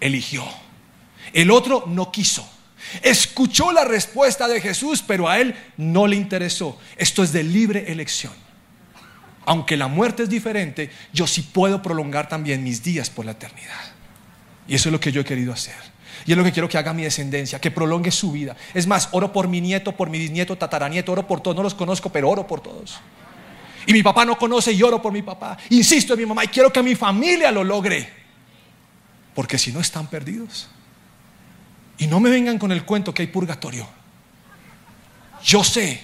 Eligió. 0.00 0.44
El 1.32 1.50
otro 1.50 1.84
no 1.86 2.10
quiso. 2.10 2.48
Escuchó 3.02 3.72
la 3.72 3.84
respuesta 3.84 4.48
de 4.48 4.60
Jesús, 4.60 5.04
pero 5.06 5.28
a 5.28 5.38
él 5.38 5.54
no 5.76 6.06
le 6.06 6.16
interesó. 6.16 6.78
Esto 6.96 7.22
es 7.22 7.32
de 7.32 7.44
libre 7.44 7.92
elección. 7.92 8.32
Aunque 9.44 9.76
la 9.76 9.88
muerte 9.88 10.24
es 10.24 10.28
diferente, 10.28 10.90
yo 11.12 11.26
sí 11.26 11.42
puedo 11.42 11.82
prolongar 11.82 12.28
también 12.28 12.62
mis 12.62 12.82
días 12.82 13.10
por 13.10 13.24
la 13.24 13.32
eternidad. 13.32 13.92
Y 14.66 14.74
eso 14.74 14.88
es 14.88 14.92
lo 14.92 15.00
que 15.00 15.12
yo 15.12 15.20
he 15.20 15.24
querido 15.24 15.52
hacer. 15.52 15.74
Y 16.26 16.32
es 16.32 16.38
lo 16.38 16.44
que 16.44 16.52
quiero 16.52 16.68
que 16.68 16.78
haga 16.78 16.92
mi 16.92 17.02
descendencia, 17.02 17.60
que 17.60 17.70
prolongue 17.70 18.10
su 18.10 18.32
vida. 18.32 18.56
Es 18.74 18.86
más, 18.86 19.08
oro 19.12 19.32
por 19.32 19.48
mi 19.48 19.60
nieto, 19.60 19.92
por 19.92 20.10
mi 20.10 20.18
bisnieto, 20.18 20.56
tataranieto, 20.56 21.12
oro 21.12 21.26
por 21.26 21.40
todos. 21.40 21.56
No 21.56 21.62
los 21.62 21.74
conozco, 21.74 22.10
pero 22.10 22.28
oro 22.28 22.46
por 22.46 22.60
todos. 22.60 23.00
Y 23.86 23.92
mi 23.92 24.02
papá 24.02 24.24
no 24.24 24.36
conoce 24.36 24.72
y 24.72 24.82
oro 24.82 25.00
por 25.00 25.12
mi 25.12 25.22
papá. 25.22 25.56
Insisto 25.70 26.14
en 26.14 26.20
mi 26.20 26.26
mamá 26.26 26.44
y 26.44 26.48
quiero 26.48 26.72
que 26.72 26.82
mi 26.82 26.94
familia 26.94 27.50
lo 27.50 27.64
logre. 27.64 28.08
Porque 29.34 29.58
si 29.58 29.72
no 29.72 29.80
están 29.80 30.06
perdidos. 30.08 30.68
Y 31.98 32.06
no 32.06 32.20
me 32.20 32.30
vengan 32.30 32.58
con 32.58 32.72
el 32.72 32.84
cuento 32.84 33.12
que 33.12 33.22
hay 33.22 33.28
purgatorio. 33.28 33.86
Yo 35.42 35.64
sé 35.64 36.02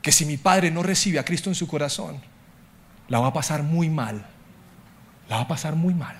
que 0.00 0.12
si 0.12 0.24
mi 0.24 0.36
padre 0.36 0.70
no 0.70 0.82
recibe 0.82 1.18
a 1.18 1.24
Cristo 1.24 1.48
en 1.48 1.54
su 1.54 1.68
corazón, 1.68 2.20
la 3.08 3.20
va 3.20 3.28
a 3.28 3.32
pasar 3.32 3.62
muy 3.62 3.88
mal. 3.88 4.26
La 5.28 5.36
va 5.36 5.42
a 5.42 5.48
pasar 5.48 5.76
muy 5.76 5.94
mal. 5.94 6.16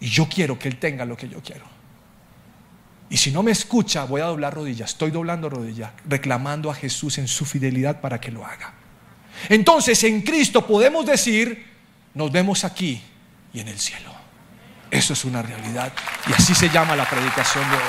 Y 0.00 0.08
yo 0.08 0.28
quiero 0.28 0.58
que 0.58 0.68
él 0.68 0.76
tenga 0.78 1.04
lo 1.04 1.16
que 1.16 1.28
yo 1.28 1.42
quiero. 1.42 1.79
Y 3.10 3.16
si 3.16 3.32
no 3.32 3.42
me 3.42 3.50
escucha, 3.50 4.04
voy 4.04 4.20
a 4.20 4.26
doblar 4.26 4.54
rodillas. 4.54 4.90
Estoy 4.90 5.10
doblando 5.10 5.50
rodillas, 5.50 5.90
reclamando 6.08 6.70
a 6.70 6.74
Jesús 6.74 7.18
en 7.18 7.26
su 7.26 7.44
fidelidad 7.44 8.00
para 8.00 8.20
que 8.20 8.30
lo 8.30 8.46
haga. 8.46 8.72
Entonces 9.48 10.02
en 10.04 10.22
Cristo 10.22 10.64
podemos 10.64 11.04
decir, 11.04 11.66
nos 12.14 12.30
vemos 12.30 12.64
aquí 12.64 13.02
y 13.52 13.60
en 13.60 13.68
el 13.68 13.78
cielo. 13.78 14.14
Eso 14.90 15.12
es 15.12 15.24
una 15.24 15.42
realidad. 15.42 15.92
Y 16.28 16.32
así 16.32 16.54
se 16.54 16.68
llama 16.68 16.94
la 16.94 17.08
predicación 17.08 17.68
de 17.68 17.76
hoy. 17.76 17.82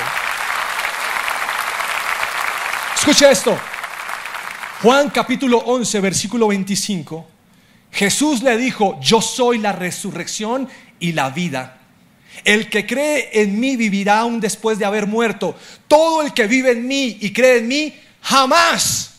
Escucha 2.98 3.32
esto. 3.32 3.58
Juan 4.82 5.10
capítulo 5.12 5.60
11, 5.60 6.00
versículo 6.00 6.48
25. 6.48 7.28
Jesús 7.92 8.42
le 8.42 8.58
dijo, 8.58 9.00
yo 9.02 9.22
soy 9.22 9.60
la 9.60 9.72
resurrección 9.72 10.68
y 11.00 11.12
la 11.12 11.30
vida. 11.30 11.81
El 12.44 12.70
que 12.70 12.86
cree 12.86 13.30
en 13.34 13.60
mí 13.60 13.76
vivirá 13.76 14.20
aún 14.20 14.40
después 14.40 14.80
de 14.80 14.86
haber 14.86 15.08
muerto. 15.08 15.56
Todo 15.88 16.22
el 16.22 16.34
que 16.34 16.48
vive 16.48 16.72
en 16.72 16.88
mí 16.88 17.18
y 17.22 17.32
cree 17.32 17.60
en 17.60 17.68
mí 17.68 17.94
jamás 18.22 19.12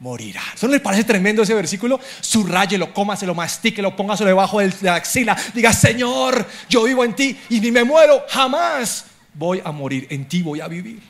morirá. 0.00 0.42
¿Eso 0.54 0.66
no 0.66 0.72
le 0.72 0.80
parece 0.80 1.04
tremendo 1.04 1.42
ese 1.42 1.54
versículo? 1.54 2.00
Subrayelo, 2.20 2.92
cómaselo, 2.92 3.34
mastíquelo, 3.34 3.96
póngaselo 3.96 4.28
debajo 4.28 4.60
de 4.60 4.72
la 4.82 4.94
axila. 4.94 5.36
Diga, 5.54 5.72
Señor, 5.72 6.46
yo 6.68 6.84
vivo 6.84 7.04
en 7.04 7.14
ti 7.14 7.36
y 7.50 7.60
ni 7.60 7.70
me 7.70 7.84
muero, 7.84 8.24
jamás 8.28 9.06
voy 9.34 9.60
a 9.64 9.72
morir. 9.72 10.06
En 10.10 10.26
ti 10.26 10.42
voy 10.42 10.60
a 10.60 10.68
vivir. 10.68 11.00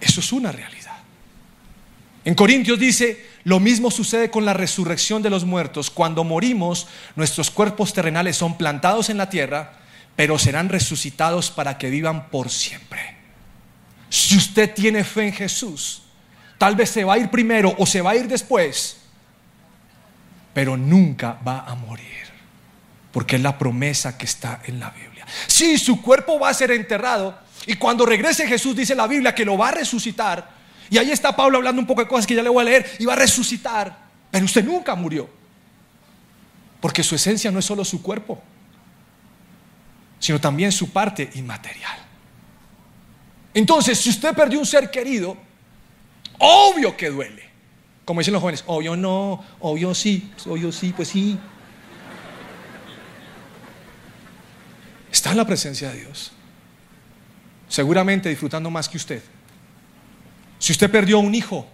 Eso 0.00 0.20
es 0.20 0.32
una 0.32 0.52
realidad. 0.52 0.96
En 2.24 2.34
Corintios 2.34 2.78
dice, 2.78 3.24
lo 3.44 3.60
mismo 3.60 3.90
sucede 3.90 4.30
con 4.30 4.44
la 4.44 4.52
resurrección 4.52 5.22
de 5.22 5.30
los 5.30 5.44
muertos. 5.44 5.90
Cuando 5.90 6.24
morimos, 6.24 6.88
nuestros 7.14 7.50
cuerpos 7.50 7.92
terrenales 7.92 8.36
son 8.36 8.58
plantados 8.58 9.10
en 9.10 9.16
la 9.16 9.30
tierra, 9.30 9.74
pero 10.16 10.38
serán 10.38 10.68
resucitados 10.68 11.50
para 11.50 11.78
que 11.78 11.90
vivan 11.90 12.28
por 12.30 12.50
siempre. 12.50 13.16
Si 14.08 14.36
usted 14.36 14.74
tiene 14.74 15.04
fe 15.04 15.26
en 15.28 15.32
Jesús, 15.32 16.02
Tal 16.58 16.74
vez 16.74 16.90
se 16.90 17.04
va 17.04 17.14
a 17.14 17.18
ir 17.18 17.28
primero 17.28 17.74
o 17.78 17.86
se 17.86 18.00
va 18.00 18.12
a 18.12 18.16
ir 18.16 18.28
después, 18.28 18.96
pero 20.54 20.76
nunca 20.76 21.38
va 21.46 21.64
a 21.66 21.74
morir, 21.74 22.06
porque 23.12 23.36
es 23.36 23.42
la 23.42 23.58
promesa 23.58 24.16
que 24.16 24.24
está 24.24 24.60
en 24.64 24.80
la 24.80 24.90
Biblia. 24.90 25.26
Sí, 25.46 25.76
su 25.76 26.00
cuerpo 26.00 26.38
va 26.38 26.48
a 26.48 26.54
ser 26.54 26.70
enterrado 26.70 27.38
y 27.66 27.74
cuando 27.74 28.06
regrese 28.06 28.46
Jesús 28.46 28.74
dice 28.74 28.94
la 28.94 29.06
Biblia 29.06 29.34
que 29.34 29.44
lo 29.44 29.58
va 29.58 29.68
a 29.68 29.72
resucitar. 29.72 30.56
Y 30.88 30.98
ahí 30.98 31.10
está 31.10 31.34
Pablo 31.34 31.58
hablando 31.58 31.80
un 31.80 31.86
poco 31.86 32.00
de 32.00 32.08
cosas 32.08 32.26
que 32.26 32.34
ya 32.34 32.42
le 32.42 32.48
voy 32.48 32.62
a 32.62 32.64
leer 32.64 32.90
y 32.98 33.04
va 33.04 33.12
a 33.12 33.16
resucitar, 33.16 33.98
pero 34.30 34.44
usted 34.44 34.64
nunca 34.64 34.94
murió, 34.94 35.28
porque 36.80 37.02
su 37.02 37.16
esencia 37.16 37.50
no 37.50 37.58
es 37.58 37.64
solo 37.64 37.84
su 37.84 38.00
cuerpo, 38.00 38.42
sino 40.26 40.40
también 40.40 40.72
su 40.72 40.90
parte 40.90 41.30
inmaterial. 41.34 41.98
Entonces, 43.54 43.98
si 43.98 44.10
usted 44.10 44.34
perdió 44.34 44.58
un 44.58 44.66
ser 44.66 44.90
querido, 44.90 45.36
Obvio 46.38 46.96
que 46.96 47.10
duele. 47.10 47.44
Como 48.04 48.20
dicen 48.20 48.34
los 48.34 48.40
jóvenes, 48.40 48.64
obvio 48.66 48.96
no, 48.96 49.44
obvio 49.60 49.94
sí, 49.94 50.30
obvio 50.46 50.70
sí, 50.70 50.92
pues 50.94 51.08
sí. 51.08 51.38
Está 55.10 55.30
en 55.30 55.38
la 55.38 55.46
presencia 55.46 55.90
de 55.90 56.00
Dios. 56.00 56.32
Seguramente 57.68 58.28
disfrutando 58.28 58.70
más 58.70 58.88
que 58.88 58.96
usted. 58.96 59.22
Si 60.58 60.72
usted 60.72 60.90
perdió 60.90 61.18
un 61.18 61.34
hijo, 61.34 61.66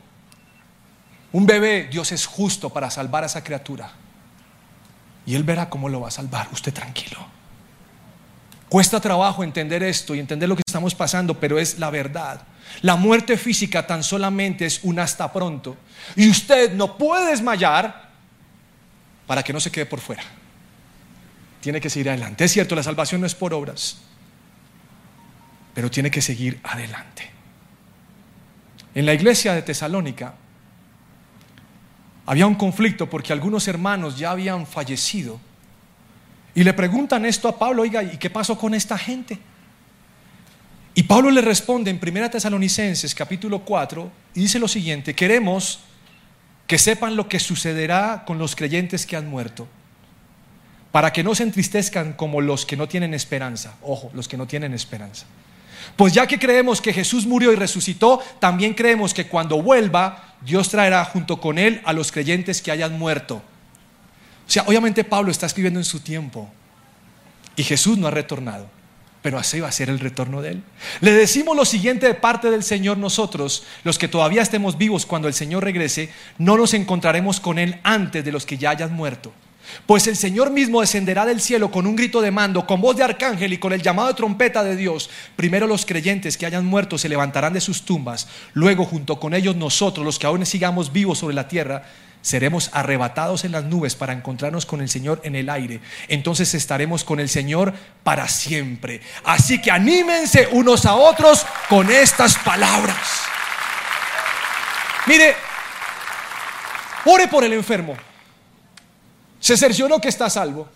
un 1.33 1.47
bebé, 1.47 1.89
Dios 1.91 2.13
es 2.13 2.25
justo 2.25 2.71
para 2.71 2.91
salvar 2.91 3.25
a 3.25 3.27
esa 3.27 3.45
criatura. 3.45 3.93
Y 5.27 5.35
Él 5.35 5.45
verá 5.45 5.69
cómo 5.69 5.89
lo 5.89 6.01
va 6.01 6.09
a 6.09 6.13
salvar. 6.13 6.49
Usted 6.53 6.73
tranquilo. 6.73 7.32
Cuesta 8.73 9.01
trabajo 9.01 9.45
entender 9.45 9.83
esto 9.83 10.15
y 10.15 10.19
entender 10.19 10.49
lo 10.49 10.57
que 10.57 10.63
estamos 10.67 10.95
pasando, 10.95 11.39
pero 11.39 11.59
es 11.59 11.79
la 11.79 11.91
verdad. 11.91 12.41
La 12.81 12.97
muerte 12.97 13.37
física 13.37 13.87
tan 13.87 14.03
solamente 14.03 14.65
es 14.65 14.81
un 14.83 14.99
hasta 14.99 15.31
pronto. 15.31 15.77
Y 16.17 16.27
usted 16.31 16.73
no 16.73 16.97
puede 16.97 17.33
desmayar 17.33 18.09
para 19.27 19.43
que 19.43 19.53
no 19.53 19.61
se 19.61 19.71
quede 19.71 19.85
por 19.85 20.01
fuera. 20.01 20.23
Tiene 21.61 21.83
que 21.83 21.91
seguir 21.91 22.09
adelante. 22.09 22.47
Es 22.47 22.53
cierto, 22.53 22.75
la 22.75 22.83
salvación 22.83 23.21
no 23.21 23.27
es 23.27 23.35
por 23.35 23.53
obras, 23.53 23.99
pero 25.75 25.91
tiene 25.91 26.11
que 26.11 26.23
seguir 26.23 26.59
adelante. 26.65 27.31
En 28.95 29.05
la 29.05 29.13
iglesia 29.13 29.53
de 29.53 29.61
Tesalónica, 29.61 30.33
había 32.25 32.47
un 32.47 32.55
conflicto 32.55 33.11
porque 33.11 33.35
algunos 33.35 33.69
hermanos 33.69 34.17
ya 34.17 34.31
habían 34.31 34.67
fallecido. 34.67 35.39
Y 36.55 36.65
le 36.65 36.73
preguntan 36.75 37.25
esto 37.25 37.49
a 37.49 37.59
Pablo, 37.59 37.83
oiga, 37.83 38.03
¿y 38.03 38.19
qué 38.19 38.29
pasó 38.29 38.59
con 38.59 38.75
esta 38.75 38.99
gente? 38.99 39.39
Y 40.95 41.05
Pablo 41.05 41.31
le 41.31 41.41
responde 41.41 41.91
en 41.91 41.99
1 42.03 42.31
Tesalonicenses 42.31 43.15
capítulo 43.15 43.61
4 43.61 44.11
y 44.35 44.41
dice 44.41 44.59
lo 44.59 44.69
siguiente, 44.69 45.15
queremos 45.15 45.81
que 46.67 46.79
sepan 46.79 47.17
lo 47.17 47.29
que 47.29 47.39
sucederá 47.39 48.25
con 48.27 48.39
los 48.39 48.55
creyentes 48.55 49.07
que 49.07 49.17
han 49.17 49.29
muerto, 49.29 49.67
para 50.91 51.13
que 51.13 51.25
no 51.25 51.35
se 51.35 51.45
entristezcan 51.45 52.13
como 52.13 52.43
los 52.43 52.67
que 52.67 52.77
no 52.77 52.89
tienen 52.89 53.15
esperanza, 53.15 53.77
ojo, 53.81 54.11
los 54.13 54.29
que 54.29 54.37
no 54.37 54.47
tienen 54.47 54.75
esperanza. 54.75 55.25
Pues 55.97 56.13
ya 56.13 56.27
que 56.27 56.39
creemos 56.39 56.81
que 56.81 56.93
Jesús 56.93 57.27
murió 57.27 57.53
y 57.53 57.57
resucitó, 57.57 58.23
también 58.39 58.75
creemos 58.75 59.15
que 59.15 59.27
cuando 59.27 59.63
vuelva, 59.63 60.35
Dios 60.43 60.69
traerá 60.69 61.05
junto 61.07 61.41
con 61.41 61.59
él 61.59 61.81
a 61.85 61.93
los 61.93 62.13
creyentes 62.13 62.61
que 62.61 62.71
hayan 62.71 62.99
muerto. 62.99 63.43
O 64.47 64.51
sea, 64.51 64.65
obviamente 64.67 65.05
Pablo 65.05 65.31
está 65.31 65.47
escribiendo 65.47 65.81
en 65.81 65.85
su 65.85 66.01
tiempo 66.01 66.51
y 67.57 67.63
Jesús 67.63 67.99
no 67.99 68.07
ha 68.09 68.11
retornado, 68.11 68.69
pero 69.23 69.39
así 69.39 69.61
va 69.61 69.69
a 69.69 69.73
ser 69.73 69.89
el 69.89 70.01
retorno 70.01 70.43
de 70.43 70.53
él. 70.53 70.63
Le 71.01 71.13
decimos 71.13 71.57
lo 71.57 71.65
siguiente 71.65 72.07
de 72.07 72.15
parte 72.15 72.51
del 72.51 72.63
Señor 72.63 72.99
nosotros, 72.99 73.65
los 73.85 73.99
que 73.99 74.09
todavía 74.09 74.43
estemos 74.43 74.79
vivos 74.79 75.07
cuando 75.07 75.29
el 75.29 75.35
Señor 75.35 75.65
regrese, 75.65 76.11
no 76.39 76.57
nos 76.57 76.75
encontraremos 76.75 77.41
con 77.41 77.59
él 77.59 77.81
antes 77.83 78.25
de 78.25 78.33
los 78.33 78.47
que 78.47 78.59
ya 78.59 78.71
hayan 78.71 78.93
muerto. 78.93 79.33
Pues 79.87 80.07
el 80.07 80.17
Señor 80.17 80.51
mismo 80.51 80.81
descenderá 80.81 81.27
del 81.27 81.41
cielo 81.41 81.71
con 81.71 81.87
un 81.87 81.97
grito 81.97 82.21
de 82.21 82.31
mando, 82.31 82.67
con 82.67 82.81
voz 82.81 82.97
de 82.97 83.05
arcángel 83.05 83.53
y 83.53 83.59
con 83.59 83.73
el 83.73 83.83
llamado 83.83 84.09
de 84.09 84.15
trompeta 84.15 84.63
de 84.63 84.77
Dios. 84.77 85.11
Primero 85.37 85.67
los 85.67 85.87
creyentes 85.87 86.37
que 86.37 86.47
hayan 86.47 86.65
muerto 86.65 86.99
se 86.99 87.09
levantarán 87.09 87.53
de 87.53 87.61
sus 87.61 87.85
tumbas. 87.85 88.29
Luego 88.53 88.85
junto 88.85 89.19
con 89.19 89.35
ellos 89.35 89.57
nosotros, 89.57 90.05
los 90.05 90.19
que 90.19 90.27
aún 90.27 90.45
sigamos 90.47 90.93
vivos 90.93 91.19
sobre 91.19 91.35
la 91.35 91.49
tierra, 91.49 91.85
seremos 92.23 92.71
arrebatados 92.73 93.45
en 93.45 93.53
las 93.53 93.65
nubes 93.65 93.97
para 93.97 94.13
encontrarnos 94.13 94.65
con 94.65 94.81
el 94.81 94.89
Señor 94.89 95.21
en 95.25 95.35
el 95.35 95.51
aire. 95.51 95.81
Entonces 96.09 96.55
estaremos 96.55 97.05
con 97.05 97.21
el 97.21 97.29
Señor 97.29 97.75
para 98.03 98.29
siempre. 98.29 99.01
Así 99.25 99.61
que 99.61 99.71
anímense 99.71 100.49
unos 100.53 100.87
a 100.87 100.95
otros 100.95 101.45
con 101.69 101.91
estas 101.91 102.39
palabras. 102.39 102.97
Mire, 105.07 105.35
ore 107.05 107.27
por 107.27 107.43
el 107.43 107.53
enfermo 107.53 107.97
se 109.43 109.57
cercioró 109.57 110.01
que 110.01 110.09
está 110.09 110.31
salvo. 110.31 110.69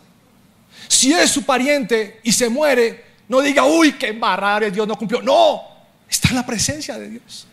Si 0.89 1.13
es 1.13 1.31
su 1.31 1.45
pariente 1.45 2.19
y 2.25 2.33
se 2.33 2.49
muere, 2.49 3.05
no 3.29 3.41
diga, 3.41 3.65
uy, 3.65 3.93
qué 3.93 4.09
embarrada, 4.09 4.69
Dios 4.69 4.89
no 4.89 4.99
cumplió. 4.99 5.23
No, 5.23 5.63
está 6.11 6.31
en 6.31 6.35
la 6.35 6.45
presencia 6.45 6.99
de 6.99 7.11
Dios. 7.11 7.47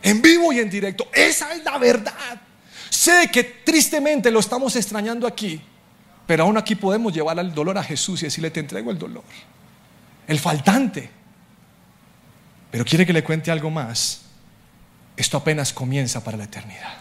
En 0.00 0.22
vivo 0.22 0.52
y 0.52 0.60
en 0.60 0.70
directo. 0.70 1.08
Esa 1.12 1.52
es 1.52 1.64
la 1.64 1.76
verdad. 1.78 2.40
Sé 2.88 3.28
que 3.32 3.42
tristemente 3.42 4.30
lo 4.30 4.38
estamos 4.38 4.76
extrañando 4.76 5.26
aquí, 5.26 5.60
pero 6.28 6.44
aún 6.44 6.56
aquí 6.56 6.76
podemos 6.76 7.12
llevar 7.12 7.40
el 7.40 7.52
dolor 7.52 7.76
a 7.76 7.82
Jesús 7.82 8.22
y 8.22 8.26
decirle, 8.26 8.52
te 8.52 8.60
entrego 8.60 8.92
el 8.92 8.98
dolor. 8.98 9.24
El 10.28 10.38
faltante. 10.38 11.10
Pero 12.70 12.84
quiere 12.84 13.04
que 13.04 13.12
le 13.12 13.24
cuente 13.24 13.50
algo 13.50 13.68
más. 13.68 14.20
Esto 15.16 15.38
apenas 15.38 15.72
comienza 15.72 16.22
para 16.22 16.36
la 16.36 16.44
eternidad. 16.44 16.98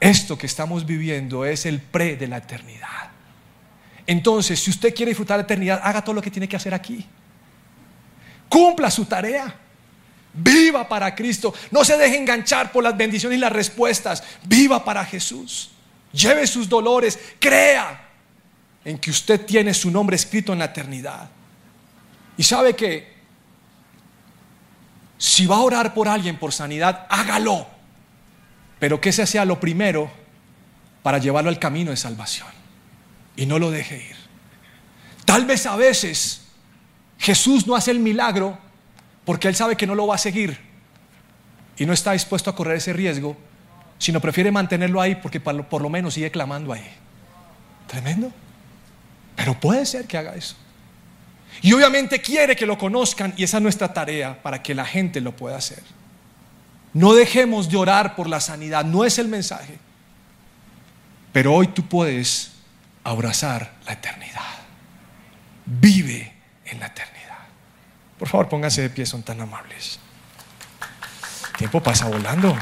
Esto 0.00 0.38
que 0.38 0.46
estamos 0.46 0.86
viviendo 0.86 1.44
es 1.44 1.66
el 1.66 1.80
pre 1.80 2.16
de 2.16 2.28
la 2.28 2.38
eternidad. 2.38 3.10
Entonces, 4.06 4.60
si 4.60 4.70
usted 4.70 4.94
quiere 4.94 5.10
disfrutar 5.10 5.38
la 5.38 5.44
eternidad, 5.44 5.80
haga 5.82 6.02
todo 6.02 6.14
lo 6.14 6.22
que 6.22 6.30
tiene 6.30 6.48
que 6.48 6.56
hacer 6.56 6.72
aquí. 6.72 7.04
Cumpla 8.48 8.90
su 8.90 9.04
tarea. 9.04 9.54
Viva 10.32 10.88
para 10.88 11.14
Cristo. 11.14 11.52
No 11.70 11.84
se 11.84 11.98
deje 11.98 12.16
enganchar 12.16 12.72
por 12.72 12.82
las 12.84 12.96
bendiciones 12.96 13.36
y 13.36 13.40
las 13.40 13.52
respuestas. 13.52 14.22
Viva 14.44 14.84
para 14.84 15.04
Jesús. 15.04 15.70
Lleve 16.12 16.46
sus 16.46 16.68
dolores. 16.68 17.18
Crea 17.38 18.08
en 18.84 18.98
que 18.98 19.10
usted 19.10 19.44
tiene 19.44 19.74
su 19.74 19.90
nombre 19.90 20.16
escrito 20.16 20.52
en 20.52 20.60
la 20.60 20.66
eternidad. 20.66 21.28
Y 22.36 22.42
sabe 22.44 22.74
que 22.74 23.18
si 25.18 25.44
va 25.46 25.56
a 25.56 25.60
orar 25.60 25.92
por 25.92 26.08
alguien 26.08 26.38
por 26.38 26.52
sanidad, 26.52 27.06
hágalo 27.10 27.77
pero 28.78 29.00
que 29.00 29.10
ese 29.10 29.26
sea 29.26 29.44
lo 29.44 29.60
primero 29.60 30.10
para 31.02 31.18
llevarlo 31.18 31.50
al 31.50 31.58
camino 31.58 31.90
de 31.90 31.96
salvación. 31.96 32.48
Y 33.36 33.46
no 33.46 33.58
lo 33.58 33.70
deje 33.70 33.96
ir. 33.96 34.16
Tal 35.24 35.44
vez 35.44 35.66
a 35.66 35.76
veces 35.76 36.42
Jesús 37.18 37.66
no 37.66 37.76
hace 37.76 37.90
el 37.90 38.00
milagro 38.00 38.58
porque 39.24 39.48
Él 39.48 39.54
sabe 39.54 39.76
que 39.76 39.86
no 39.86 39.94
lo 39.94 40.06
va 40.06 40.14
a 40.14 40.18
seguir 40.18 40.58
y 41.76 41.86
no 41.86 41.92
está 41.92 42.12
dispuesto 42.12 42.50
a 42.50 42.56
correr 42.56 42.78
ese 42.78 42.92
riesgo, 42.92 43.36
sino 43.98 44.20
prefiere 44.20 44.50
mantenerlo 44.50 45.00
ahí 45.00 45.14
porque 45.16 45.40
por 45.40 45.82
lo 45.82 45.88
menos 45.88 46.14
sigue 46.14 46.30
clamando 46.30 46.72
ahí. 46.72 46.88
Tremendo. 47.86 48.32
Pero 49.36 49.58
puede 49.58 49.86
ser 49.86 50.06
que 50.06 50.18
haga 50.18 50.34
eso. 50.34 50.56
Y 51.62 51.72
obviamente 51.72 52.20
quiere 52.20 52.56
que 52.56 52.66
lo 52.66 52.78
conozcan 52.78 53.34
y 53.36 53.44
esa 53.44 53.58
es 53.58 53.62
nuestra 53.62 53.92
tarea 53.92 54.42
para 54.42 54.62
que 54.62 54.74
la 54.74 54.84
gente 54.84 55.20
lo 55.20 55.34
pueda 55.34 55.56
hacer. 55.56 55.82
No 56.94 57.14
dejemos 57.14 57.68
de 57.68 57.76
orar 57.76 58.16
por 58.16 58.28
la 58.28 58.40
sanidad, 58.40 58.84
no 58.84 59.04
es 59.04 59.18
el 59.18 59.28
mensaje. 59.28 59.78
Pero 61.32 61.54
hoy 61.54 61.68
tú 61.68 61.86
puedes 61.86 62.52
abrazar 63.04 63.74
la 63.86 63.92
eternidad. 63.92 64.42
Vive 65.66 66.34
en 66.64 66.80
la 66.80 66.86
eternidad. 66.86 67.38
Por 68.18 68.28
favor, 68.28 68.48
pónganse 68.48 68.82
de 68.82 68.90
pie, 68.90 69.06
son 69.06 69.22
tan 69.22 69.40
amables. 69.40 70.00
El 71.52 71.58
tiempo 71.58 71.82
pasa 71.82 72.06
volando. 72.06 72.56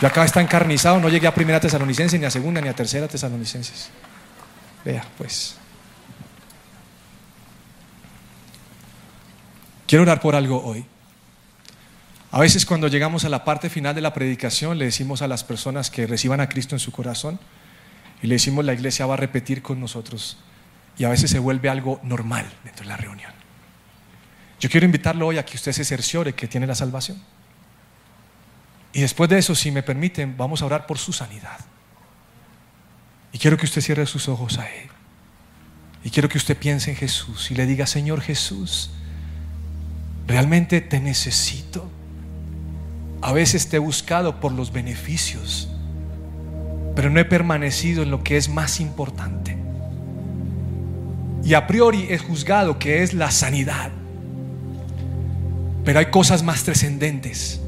Yo 0.00 0.08
acá 0.08 0.24
está 0.24 0.40
encarnizado, 0.40 0.98
no 0.98 1.08
llegué 1.08 1.26
a 1.26 1.34
primera 1.34 1.60
tesalonicense, 1.60 2.18
ni 2.18 2.24
a 2.24 2.30
segunda, 2.30 2.60
ni 2.60 2.68
a 2.68 2.74
tercera 2.74 3.06
tesalonicenses. 3.06 3.90
Vea, 4.84 5.04
pues. 5.16 5.56
Quiero 9.86 10.02
orar 10.02 10.20
por 10.20 10.34
algo 10.34 10.62
hoy. 10.64 10.84
A 12.32 12.40
veces 12.40 12.64
cuando 12.64 12.88
llegamos 12.88 13.26
a 13.26 13.28
la 13.28 13.44
parte 13.44 13.68
final 13.68 13.94
de 13.94 14.00
la 14.00 14.14
predicación 14.14 14.78
le 14.78 14.86
decimos 14.86 15.20
a 15.20 15.28
las 15.28 15.44
personas 15.44 15.90
que 15.90 16.06
reciban 16.06 16.40
a 16.40 16.48
Cristo 16.48 16.74
en 16.74 16.80
su 16.80 16.90
corazón 16.90 17.38
y 18.22 18.26
le 18.26 18.36
decimos 18.36 18.64
la 18.64 18.72
iglesia 18.72 19.04
va 19.04 19.14
a 19.14 19.18
repetir 19.18 19.60
con 19.60 19.78
nosotros 19.78 20.38
y 20.96 21.04
a 21.04 21.10
veces 21.10 21.30
se 21.30 21.38
vuelve 21.38 21.68
algo 21.68 22.00
normal 22.02 22.50
dentro 22.64 22.84
de 22.84 22.88
la 22.88 22.96
reunión. 22.96 23.30
Yo 24.58 24.70
quiero 24.70 24.86
invitarlo 24.86 25.26
hoy 25.26 25.36
a 25.36 25.44
que 25.44 25.56
usted 25.56 25.72
se 25.72 25.84
cerciore 25.84 26.34
que 26.34 26.48
tiene 26.48 26.66
la 26.66 26.74
salvación. 26.74 27.22
Y 28.94 29.02
después 29.02 29.28
de 29.28 29.36
eso, 29.36 29.54
si 29.54 29.70
me 29.70 29.82
permiten, 29.82 30.34
vamos 30.36 30.62
a 30.62 30.66
orar 30.66 30.86
por 30.86 30.98
su 30.98 31.12
sanidad. 31.12 31.58
Y 33.32 33.38
quiero 33.38 33.58
que 33.58 33.66
usted 33.66 33.82
cierre 33.82 34.06
sus 34.06 34.28
ojos 34.28 34.58
a 34.58 34.70
Él. 34.70 34.88
Y 36.02 36.10
quiero 36.10 36.30
que 36.30 36.38
usted 36.38 36.56
piense 36.56 36.90
en 36.90 36.96
Jesús 36.96 37.50
y 37.50 37.54
le 37.54 37.66
diga, 37.66 37.86
Señor 37.86 38.22
Jesús, 38.22 38.90
realmente 40.26 40.80
te 40.80 40.98
necesito. 41.00 41.90
A 43.22 43.32
veces 43.32 43.68
te 43.68 43.76
he 43.76 43.78
buscado 43.78 44.40
por 44.40 44.50
los 44.50 44.72
beneficios, 44.72 45.68
pero 46.96 47.08
no 47.08 47.20
he 47.20 47.24
permanecido 47.24 48.02
en 48.02 48.10
lo 48.10 48.24
que 48.24 48.36
es 48.36 48.48
más 48.48 48.80
importante. 48.80 49.56
Y 51.44 51.54
a 51.54 51.68
priori 51.68 52.08
he 52.10 52.18
juzgado 52.18 52.80
que 52.80 53.04
es 53.04 53.14
la 53.14 53.30
sanidad. 53.30 53.92
Pero 55.84 56.00
hay 56.00 56.06
cosas 56.06 56.42
más 56.42 56.64
trascendentes 56.64 57.60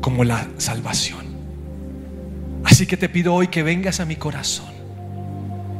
como 0.00 0.22
la 0.22 0.46
salvación. 0.58 1.26
Así 2.62 2.86
que 2.86 2.96
te 2.96 3.08
pido 3.08 3.34
hoy 3.34 3.48
que 3.48 3.64
vengas 3.64 3.98
a 3.98 4.04
mi 4.04 4.14
corazón. 4.14 4.72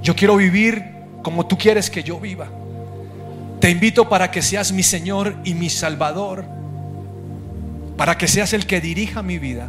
Yo 0.03 0.17
quiero 0.17 0.37
vivir 0.37 0.85
como 1.23 1.47
tú 1.47 1.57
quieres 1.57 1.89
que 1.89 2.03
yo 2.03 2.19
viva. 2.19 2.49
Te 3.61 3.71
invito 3.71 4.09
para 4.09 4.33
que 4.33 4.43
seas 4.43 4.73
mi 4.73 4.83
Señor 4.83 5.37
y 5.45 5.55
mi 5.55 5.71
Salvador 5.71 6.58
para 7.99 8.17
que 8.17 8.29
seas 8.29 8.55
el 8.55 8.65
que 8.65 8.81
dirija 8.81 9.23
mi 9.23 9.39
vida. 9.39 9.69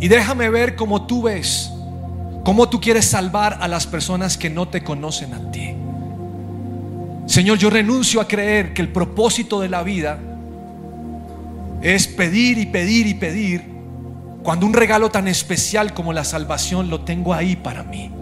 Y 0.00 0.08
déjame 0.08 0.48
ver 0.48 0.76
cómo 0.76 1.04
tú 1.06 1.22
ves, 1.22 1.72
cómo 2.44 2.68
tú 2.68 2.80
quieres 2.80 3.06
salvar 3.06 3.58
a 3.60 3.66
las 3.66 3.88
personas 3.88 4.38
que 4.38 4.48
no 4.48 4.68
te 4.68 4.84
conocen 4.84 5.34
a 5.34 5.50
ti. 5.50 5.74
Señor, 7.26 7.58
yo 7.58 7.70
renuncio 7.70 8.20
a 8.20 8.28
creer 8.28 8.72
que 8.72 8.82
el 8.82 8.88
propósito 8.88 9.60
de 9.60 9.68
la 9.68 9.82
vida 9.82 10.20
es 11.82 12.06
pedir 12.06 12.56
y 12.58 12.66
pedir 12.66 13.08
y 13.08 13.14
pedir 13.14 13.64
cuando 14.44 14.64
un 14.64 14.72
regalo 14.72 15.10
tan 15.10 15.26
especial 15.26 15.92
como 15.92 16.12
la 16.12 16.22
salvación 16.22 16.88
lo 16.88 17.00
tengo 17.00 17.34
ahí 17.34 17.56
para 17.56 17.82
mí. 17.82 18.12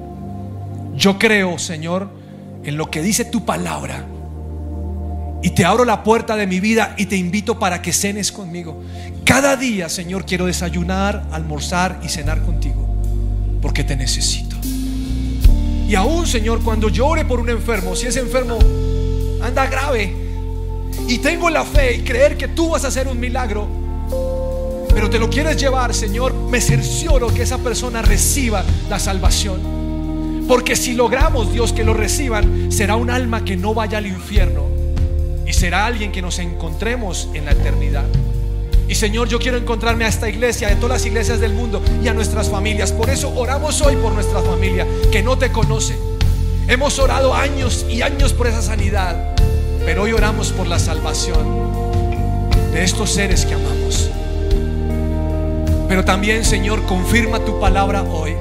Yo 0.96 1.18
creo, 1.18 1.58
Señor, 1.58 2.08
en 2.64 2.78
lo 2.78 2.90
que 2.90 3.02
dice 3.02 3.26
tu 3.26 3.44
palabra 3.44 4.06
y 5.44 5.50
te 5.50 5.66
abro 5.66 5.84
la 5.84 6.02
puerta 6.02 6.36
de 6.36 6.46
mi 6.46 6.58
vida 6.58 6.94
y 6.96 7.04
te 7.04 7.16
invito 7.16 7.58
para 7.58 7.82
que 7.82 7.92
cenes 7.92 8.32
conmigo. 8.32 8.82
Cada 9.26 9.56
día, 9.56 9.90
Señor, 9.90 10.24
quiero 10.24 10.46
desayunar, 10.46 11.28
almorzar 11.30 12.00
y 12.02 12.08
cenar 12.08 12.40
contigo, 12.40 12.88
porque 13.60 13.84
te 13.84 13.94
necesito. 13.94 14.56
Y 15.86 15.94
aún, 15.96 16.26
Señor, 16.26 16.62
cuando 16.62 16.88
llore 16.88 17.26
por 17.26 17.40
un 17.40 17.50
enfermo, 17.50 17.94
si 17.94 18.06
ese 18.06 18.20
enfermo 18.20 18.58
anda 19.42 19.66
grave 19.66 20.16
y 21.08 21.18
tengo 21.18 21.50
la 21.50 21.64
fe 21.64 21.96
y 21.96 22.00
creer 22.00 22.38
que 22.38 22.48
tú 22.48 22.70
vas 22.70 22.86
a 22.86 22.88
hacer 22.88 23.06
un 23.06 23.20
milagro, 23.20 23.68
pero 24.94 25.10
te 25.10 25.18
lo 25.18 25.28
quieres 25.28 25.60
llevar, 25.60 25.92
Señor, 25.92 26.32
me 26.32 26.62
cercioro 26.62 27.26
que 27.26 27.42
esa 27.42 27.58
persona 27.58 28.00
reciba 28.00 28.64
la 28.88 28.98
salvación. 28.98 29.60
Porque 30.48 30.74
si 30.74 30.94
logramos, 30.94 31.52
Dios, 31.52 31.74
que 31.74 31.84
lo 31.84 31.92
reciban, 31.92 32.72
será 32.72 32.96
un 32.96 33.10
alma 33.10 33.44
que 33.44 33.58
no 33.58 33.74
vaya 33.74 33.98
al 33.98 34.06
infierno 34.06 34.73
y 35.46 35.52
será 35.52 35.86
alguien 35.86 36.12
que 36.12 36.22
nos 36.22 36.38
encontremos 36.38 37.28
en 37.34 37.44
la 37.44 37.52
eternidad. 37.52 38.04
Y 38.86 38.94
Señor, 38.94 39.28
yo 39.28 39.38
quiero 39.38 39.56
encontrarme 39.56 40.04
a 40.04 40.08
esta 40.08 40.28
iglesia, 40.28 40.68
a 40.68 40.74
todas 40.74 40.98
las 40.98 41.06
iglesias 41.06 41.40
del 41.40 41.54
mundo 41.54 41.82
y 42.02 42.08
a 42.08 42.14
nuestras 42.14 42.50
familias. 42.50 42.92
Por 42.92 43.08
eso 43.08 43.32
oramos 43.34 43.80
hoy 43.80 43.96
por 43.96 44.12
nuestra 44.12 44.40
familia 44.42 44.86
que 45.10 45.22
no 45.22 45.38
te 45.38 45.50
conoce. 45.50 45.96
Hemos 46.68 46.98
orado 46.98 47.34
años 47.34 47.86
y 47.88 48.02
años 48.02 48.32
por 48.32 48.46
esa 48.46 48.62
sanidad, 48.62 49.34
pero 49.84 50.02
hoy 50.02 50.12
oramos 50.12 50.52
por 50.52 50.66
la 50.66 50.78
salvación 50.78 51.64
de 52.72 52.84
estos 52.84 53.10
seres 53.10 53.46
que 53.46 53.54
amamos. 53.54 54.10
Pero 55.88 56.04
también, 56.04 56.44
Señor, 56.44 56.82
confirma 56.86 57.38
tu 57.40 57.60
palabra 57.60 58.02
hoy. 58.02 58.34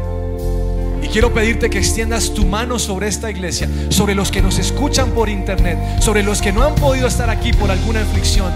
Quiero 1.14 1.32
pedirte 1.32 1.70
que 1.70 1.78
extiendas 1.78 2.34
tu 2.34 2.44
mano 2.44 2.80
sobre 2.80 3.08
esta 3.08 3.30
iglesia, 3.30 3.70
sobre 3.90 4.16
los 4.16 4.32
que 4.32 4.42
nos 4.42 4.58
escuchan 4.58 5.12
por 5.12 5.30
internet, 5.30 5.78
sobre 6.02 6.24
los 6.24 6.42
que 6.42 6.52
no 6.52 6.64
han 6.64 6.74
podido 6.74 7.06
estar 7.06 7.30
aquí 7.30 7.54
por 7.54 7.70
alguna 7.70 8.02
aflicción. 8.02 8.52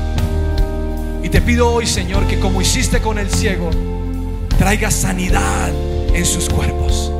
Y 1.21 1.29
te 1.29 1.39
pido 1.39 1.71
hoy, 1.71 1.85
Señor, 1.85 2.25
que 2.25 2.39
como 2.39 2.59
hiciste 2.59 2.99
con 2.99 3.19
el 3.19 3.29
ciego, 3.29 3.69
traiga 4.57 4.89
sanidad 4.89 5.69
en 6.15 6.25
sus 6.25 6.49
cuerpos. 6.49 7.11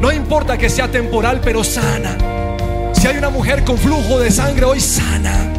No 0.00 0.10
importa 0.10 0.58
que 0.58 0.68
sea 0.68 0.90
temporal, 0.90 1.40
pero 1.40 1.62
sana. 1.62 2.18
Si 2.94 3.06
hay 3.06 3.16
una 3.16 3.30
mujer 3.30 3.62
con 3.62 3.78
flujo 3.78 4.18
de 4.18 4.32
sangre 4.32 4.64
hoy, 4.64 4.80
sana. 4.80 5.52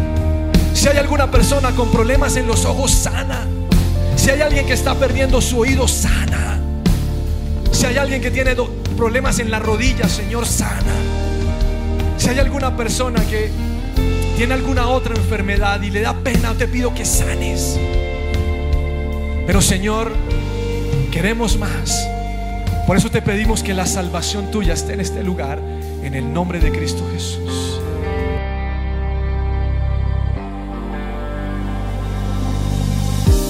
Si 0.74 0.90
hay 0.90 0.98
alguna 0.98 1.32
persona 1.32 1.72
con 1.72 1.90
problemas 1.90 2.36
en 2.36 2.48
los 2.48 2.66
ojos, 2.66 2.92
sana. 2.92 3.48
Si 4.18 4.30
hay 4.30 4.42
alguien 4.42 4.66
que 4.66 4.74
está 4.74 4.94
perdiendo 4.96 5.40
su 5.40 5.60
oído, 5.60 5.88
sana. 5.88 6.60
Si 7.72 7.86
hay 7.86 7.96
alguien 7.96 8.22
que 8.22 8.30
tiene 8.30 8.56
problemas 8.96 9.40
en 9.40 9.52
las 9.52 9.62
rodillas, 9.62 10.12
Señor, 10.12 10.46
sana. 10.46 10.94
Si 12.18 12.30
hay 12.30 12.40
alguna 12.40 12.76
persona 12.76 13.22
que 13.26 13.52
tiene 14.38 14.54
alguna 14.54 14.88
otra 14.88 15.16
enfermedad 15.16 15.82
y 15.82 15.92
le 15.92 16.02
da 16.02 16.14
pena, 16.14 16.54
te 16.54 16.68
pido 16.68 16.94
que 16.94 17.06
sanes. 17.06 17.80
Pero 19.46 19.62
Señor, 19.62 20.12
queremos 21.12 21.58
más. 21.58 22.08
Por 22.88 22.98
eso 22.98 23.10
te 23.10 23.22
pedimos 23.22 23.64
que 23.64 23.74
la 23.74 23.86
salvación 23.86 24.52
tuya 24.52 24.74
esté 24.74 24.94
en 24.94 25.02
este 25.02 25.24
lugar, 25.24 25.60
en 26.04 26.14
el 26.14 26.32
nombre 26.32 26.60
de 26.60 26.72
Cristo 26.72 27.04
Jesús. 27.14 27.82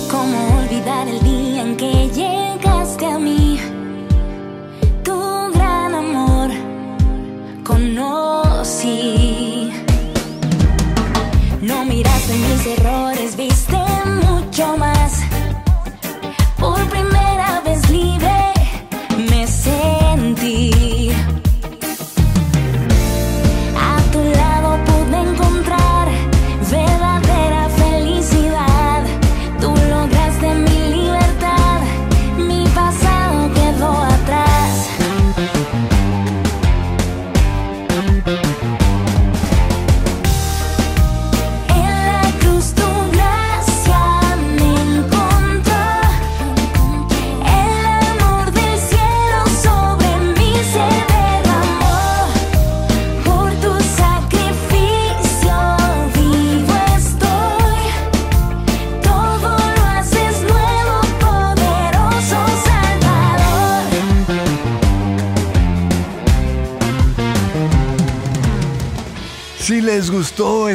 ¿Cómo 0.09 0.59
olvidar 0.59 1.07
el 1.07 1.19
día 1.23 1.61
en 1.63 1.77
que 1.77 3.05
a 3.05 3.19
mí? 3.19 3.44